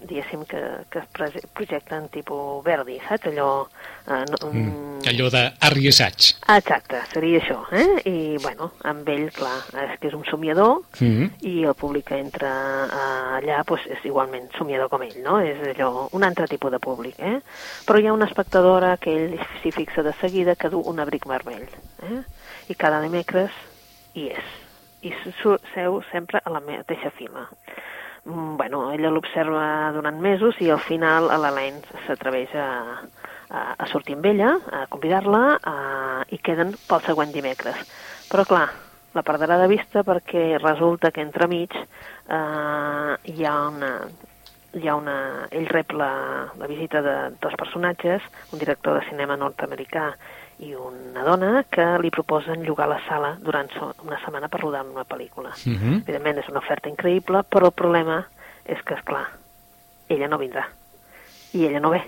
diguéssim, 0.00 0.44
que, 0.44 0.60
que 0.90 0.98
es 0.98 1.06
projecten 1.54 2.08
tipus 2.12 2.62
Verdi, 2.64 2.98
saps? 3.08 3.28
Allò... 3.30 3.66
Eh, 4.06 4.24
no, 4.28 4.50
mm, 4.50 5.06
allò 5.08 5.28
d'Arri 5.32 5.88
Assaig. 5.88 6.28
Exacte, 6.56 7.00
seria 7.12 7.40
això, 7.40 7.58
eh? 7.72 7.86
I, 8.06 8.16
bueno, 8.42 8.72
amb 8.86 9.08
ell, 9.08 9.26
clar, 9.34 9.56
és 9.86 9.96
que 10.00 10.10
és 10.10 10.16
un 10.18 10.24
somiador 10.28 10.82
mm 11.00 11.06
-hmm. 11.06 11.30
i 11.48 11.64
el 11.64 11.74
públic 11.74 12.06
que 12.10 12.18
entra 12.18 12.52
eh, 12.86 13.38
allà 13.40 13.64
pues, 13.64 13.86
és 13.86 14.04
igualment 14.04 14.50
somiador 14.58 14.88
com 14.88 15.02
ell, 15.02 15.22
no? 15.22 15.40
És 15.40 15.58
allò, 15.74 16.08
un 16.12 16.24
altre 16.24 16.46
tipus 16.46 16.70
de 16.70 16.78
públic, 16.78 17.18
eh? 17.18 17.40
Però 17.86 17.98
hi 17.98 18.06
ha 18.06 18.12
una 18.12 18.26
espectadora 18.26 18.96
que 18.96 19.10
ell 19.10 19.38
s'hi 19.62 19.72
fixa 19.72 20.02
de 20.02 20.12
seguida 20.20 20.56
que 20.56 20.68
du 20.68 20.80
un 20.80 21.00
abric 21.00 21.26
vermell, 21.26 21.68
eh? 22.02 22.22
I 22.68 22.74
cada 22.74 23.00
dimecres 23.00 23.50
hi 24.14 24.28
és. 24.28 24.44
I 25.02 25.12
seu 25.74 26.02
sempre 26.10 26.40
a 26.44 26.50
la 26.50 26.60
mateixa 26.60 27.10
fila. 27.10 27.48
Mm, 28.26 28.56
bueno, 28.56 28.90
ella 28.92 29.10
l'observa 29.14 29.92
durant 29.94 30.18
mesos 30.18 30.58
i 30.58 30.70
al 30.74 30.82
final 30.82 31.28
l'Helene 31.30 32.00
s'atreveix 32.08 32.54
a, 32.58 32.70
a, 33.48 33.60
a 33.78 33.86
sortir 33.86 34.16
amb 34.16 34.26
ella, 34.26 34.56
a 34.66 34.86
convidar-la 34.90 35.42
i 36.34 36.38
queden 36.42 36.74
pel 36.90 37.04
següent 37.06 37.30
dimecres. 37.30 37.84
Però 38.26 38.42
clar, 38.48 38.66
la 39.14 39.22
perdrà 39.22 39.60
de 39.62 39.68
vista 39.70 40.02
perquè 40.02 40.58
resulta 40.58 41.12
que 41.14 41.22
entremig 41.22 41.76
eh, 41.78 43.12
hi 43.30 43.46
ha 43.46 43.54
una, 43.70 43.92
hi 44.74 44.90
ha 44.90 44.96
una... 44.98 45.18
Ell 45.54 45.70
rep 45.70 45.94
la, 45.94 46.10
la 46.58 46.66
visita 46.66 47.04
de 47.06 47.14
dos 47.38 47.54
personatges, 47.54 48.26
un 48.50 48.58
director 48.58 48.98
de 48.98 49.06
cinema 49.06 49.38
nord-americà 49.38 50.10
i 50.58 50.72
una 50.74 51.22
dona 51.24 51.64
que 51.70 51.84
li 52.00 52.10
proposen 52.10 52.62
llogar 52.64 52.88
la 52.88 53.00
sala 53.08 53.34
durant 53.42 53.68
una 54.04 54.18
setmana 54.22 54.48
per 54.48 54.60
rodar 54.62 54.84
una 54.86 55.04
pel·lícula. 55.04 55.52
Uh 55.52 55.70
mhm. 55.70 55.76
-huh. 55.76 56.02
Evidentment 56.02 56.38
és 56.38 56.48
una 56.48 56.58
oferta 56.58 56.88
increïble, 56.88 57.42
però 57.44 57.66
el 57.66 57.72
problema 57.72 58.26
és 58.64 58.82
que, 58.82 58.94
és 58.94 59.02
clar, 59.04 59.26
ella 60.08 60.28
no 60.28 60.38
vindrà. 60.38 60.64
I 61.52 61.66
ella 61.66 61.80
no 61.80 61.90
ve. 61.90 62.02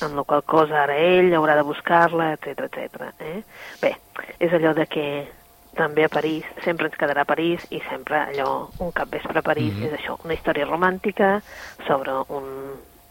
Amb 0.00 0.14
la 0.14 0.22
qual 0.22 0.44
cosa 0.44 0.82
ara 0.82 0.96
ell 0.96 1.34
haurà 1.34 1.56
de 1.56 1.62
buscar-la, 1.62 2.32
etc 2.32 2.60
etc. 2.60 3.12
Eh? 3.18 3.42
Bé, 3.82 3.96
és 4.38 4.52
allò 4.52 4.72
de 4.72 4.86
que 4.86 5.28
també 5.74 6.04
a 6.04 6.08
París, 6.08 6.44
sempre 6.64 6.86
ens 6.86 6.96
quedarà 6.96 7.22
a 7.22 7.24
París 7.24 7.66
i 7.70 7.80
sempre 7.88 8.16
allò, 8.16 8.68
un 8.78 8.92
cap 8.92 9.10
vespre 9.10 9.38
a 9.38 9.42
París, 9.42 9.74
mm 9.74 9.82
-hmm. 9.82 9.86
és 9.86 9.92
això, 9.92 10.16
una 10.24 10.34
història 10.34 10.66
romàntica 10.66 11.42
sobre 11.86 12.12
un, 12.28 12.44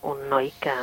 un 0.02 0.30
noi 0.30 0.54
que 0.60 0.74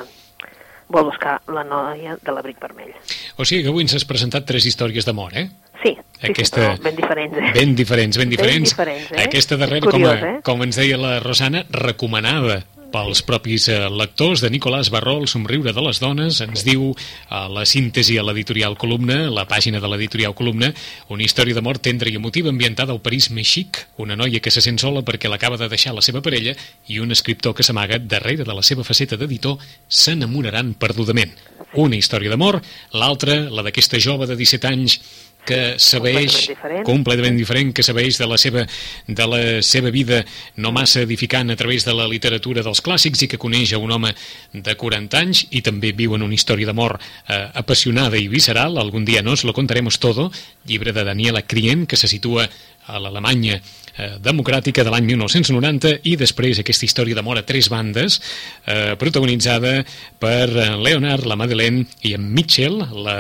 vol 0.93 1.09
buscar 1.11 1.41
la 1.53 1.65
noia 1.67 2.17
de 2.23 2.35
l'abric 2.35 2.61
vermell. 2.63 2.93
O 3.37 3.45
sigui 3.45 3.65
que 3.65 3.73
avui 3.73 3.87
ens 3.87 3.97
has 3.99 4.07
presentat 4.09 4.47
tres 4.49 4.67
històries 4.69 5.09
d'amor, 5.09 5.35
eh? 5.37 5.49
Sí, 5.83 5.93
Aquesta... 6.25 6.73
sí, 6.77 6.83
ben 6.85 6.97
diferents, 6.97 7.37
eh? 7.37 7.51
Ben 7.55 7.75
diferents, 7.77 8.21
ben 8.21 8.31
diferents. 8.33 8.77
Ben 8.77 8.87
diferents 8.95 9.13
eh? 9.13 9.27
Aquesta 9.27 9.59
darrera, 9.61 9.91
Curiós, 9.91 10.15
com, 10.21 10.29
a, 10.29 10.31
eh? 10.31 10.41
com 10.47 10.65
ens 10.65 10.79
deia 10.81 10.97
la 11.01 11.19
Rosana, 11.21 11.67
recomanada 11.71 12.63
pels 12.93 13.23
propis 13.27 13.69
eh, 13.69 13.77
lectors 13.93 14.43
de 14.45 14.51
Nicolàs 14.53 14.91
Barró, 14.95 15.17
El 15.21 15.29
somriure 15.31 15.73
de 15.75 15.83
les 15.85 16.01
dones, 16.03 16.41
ens 16.45 16.65
diu 16.67 16.93
a 17.29 17.47
la 17.53 17.65
síntesi 17.69 18.17
a 18.19 18.25
l'editorial 18.27 18.77
Columna, 18.79 19.27
la 19.33 19.47
pàgina 19.49 19.81
de 19.83 19.91
l'editorial 19.91 20.35
Columna, 20.39 20.73
una 21.13 21.27
història 21.27 21.57
d'amor 21.57 21.81
tendra 21.83 22.11
i 22.11 22.17
emotiva 22.21 22.53
ambientada 22.53 22.95
al 22.95 23.03
París 23.05 23.31
més 23.35 23.49
xic, 23.51 23.83
una 24.03 24.17
noia 24.17 24.41
que 24.41 24.53
se 24.55 24.65
sent 24.65 24.81
sola 24.83 25.05
perquè 25.07 25.31
l'acaba 25.31 25.59
de 25.61 25.71
deixar 25.73 25.95
la 25.97 26.05
seva 26.05 26.23
parella 26.25 26.57
i 26.89 27.01
un 27.03 27.13
escriptor 27.13 27.55
que 27.57 27.67
s'amaga 27.67 27.99
darrere 27.99 28.45
de 28.45 28.57
la 28.57 28.65
seva 28.67 28.85
faceta 28.85 29.19
d'editor 29.21 29.59
s'enamoraran 29.89 30.75
perdudament. 30.81 31.35
Una 31.77 31.97
història 31.99 32.33
d'amor, 32.33 32.61
l'altra, 32.97 33.37
la 33.51 33.65
d'aquesta 33.67 34.01
jove 34.01 34.29
de 34.31 34.37
17 34.39 34.71
anys 34.71 35.01
que 35.47 35.63
sabeix 35.83 36.43
completament 36.87 37.17
completament 37.17 37.39
diferent 37.39 37.73
que 37.75 37.85
sabeix 37.85 38.19
de 38.19 38.27
la 38.27 38.37
seva 38.39 38.65
de 39.07 39.27
la 39.27 39.41
seva 39.63 39.91
vida 39.91 40.25
no 40.57 40.73
massa 40.73 41.03
edificant 41.03 41.51
a 41.51 41.57
través 41.57 41.85
de 41.85 41.95
la 41.95 42.07
literatura 42.09 42.63
dels 42.63 42.83
clàssics 42.83 43.23
i 43.25 43.29
que 43.29 43.39
coneix 43.39 43.73
a 43.73 43.79
un 43.79 43.93
home 43.93 44.13
de 44.53 44.75
40 44.77 45.19
anys 45.19 45.47
i 45.51 45.63
també 45.63 45.93
viu 45.93 46.15
en 46.17 46.23
una 46.27 46.35
història 46.35 46.67
d'amor 46.67 46.99
eh, 46.99 47.49
apassionada 47.55 48.19
i 48.19 48.29
visceral, 48.29 48.79
algun 48.79 49.05
dia 49.05 49.23
nos 49.23 49.45
lo 49.45 49.53
contaremos 49.53 49.99
todo, 49.99 50.31
llibre 50.67 50.93
de 50.93 51.05
Daniela 51.05 51.43
Crien 51.43 51.87
que 51.87 51.97
se 51.97 52.09
situa 52.09 52.49
a 52.87 53.01
l'Alemanya 53.03 53.57
eh, 53.59 54.17
democràtica 54.23 54.85
de 54.85 54.93
l'any 54.93 55.09
1990 55.11 55.95
i 56.07 56.17
després 56.21 56.61
aquesta 56.61 56.87
història 56.87 57.17
d'amor 57.19 57.41
a 57.41 57.47
tres 57.47 57.71
bandes 57.73 58.21
eh, 58.67 58.95
protagonitzada 58.99 59.81
per 60.21 60.51
eh, 60.51 60.69
Leonard, 60.77 61.27
la 61.27 61.39
Madeleine 61.39 61.87
i 62.07 62.15
en 62.19 62.29
Mitchell 62.35 62.79
la, 62.79 63.17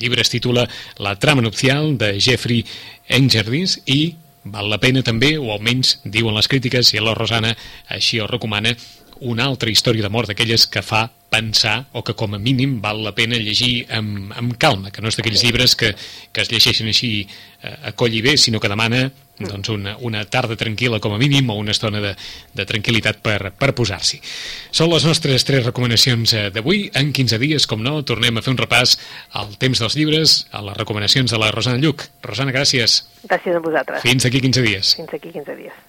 llibre 0.00 0.24
es 0.24 0.32
titula 0.32 0.66
La 0.98 1.14
trama 1.20 1.44
nupcial 1.44 1.96
de 2.00 2.14
Jeffrey 2.20 2.64
Engerdis 3.08 3.80
i 3.86 4.14
val 4.50 4.70
la 4.72 4.80
pena 4.80 5.02
també, 5.04 5.34
o 5.38 5.52
almenys 5.52 5.98
diuen 6.04 6.34
les 6.34 6.48
crítiques 6.48 6.94
i 6.94 7.02
la 7.04 7.14
Rosana 7.14 7.52
així 7.92 8.20
ho 8.20 8.28
recomana 8.30 8.72
una 9.20 9.44
altra 9.44 9.70
història 9.70 10.02
d'amor 10.02 10.26
d'aquelles 10.26 10.64
que 10.66 10.82
fa 10.82 11.04
pensar 11.30 11.84
o 11.92 12.02
que 12.02 12.16
com 12.18 12.34
a 12.34 12.40
mínim 12.40 12.78
val 12.82 13.02
la 13.04 13.12
pena 13.14 13.38
llegir 13.38 13.84
amb, 13.92 14.32
amb 14.32 14.56
calma, 14.58 14.90
que 14.90 15.02
no 15.04 15.12
és 15.12 15.18
d'aquells 15.18 15.44
llibres 15.44 15.76
que, 15.76 15.92
que 16.32 16.42
es 16.42 16.50
llegeixen 16.50 16.88
així 16.90 17.12
eh, 17.20 17.76
a 17.90 17.92
coll 17.92 18.16
i 18.16 18.22
bé, 18.24 18.36
sinó 18.40 18.58
que 18.60 18.72
demana 18.72 19.10
doncs 19.48 19.72
una, 19.72 19.96
una 20.06 20.24
tarda 20.28 20.56
tranquil·la 20.60 21.00
com 21.00 21.14
a 21.16 21.20
mínim 21.20 21.50
o 21.50 21.56
una 21.60 21.74
estona 21.74 22.02
de, 22.04 22.14
de 22.56 22.66
tranquil·litat 22.68 23.20
per, 23.24 23.52
per 23.56 23.72
posar-s'hi. 23.76 24.20
Són 24.76 24.90
les 24.92 25.06
nostres 25.08 25.46
tres 25.48 25.64
recomanacions 25.66 26.34
eh, 26.36 26.46
d'avui. 26.54 26.88
En 27.00 27.14
15 27.16 27.40
dies, 27.42 27.68
com 27.70 27.84
no, 27.84 28.00
tornem 28.06 28.38
a 28.38 28.44
fer 28.44 28.54
un 28.54 28.60
repàs 28.60 28.96
al 29.40 29.54
temps 29.60 29.82
dels 29.82 29.96
llibres, 29.98 30.40
a 30.52 30.64
les 30.66 30.76
recomanacions 30.80 31.32
de 31.32 31.40
la 31.40 31.52
Rosana 31.54 31.80
Lluc. 31.82 32.06
Rosana, 32.26 32.54
gràcies. 32.56 33.02
Gràcies 33.26 33.56
a 33.56 33.64
vosaltres. 33.64 34.04
Fins 34.04 34.28
aquí 34.28 34.42
15 34.44 34.66
dies. 34.66 34.96
Fins 35.00 35.16
aquí 35.16 35.32
15 35.32 35.56
dies. 35.62 35.86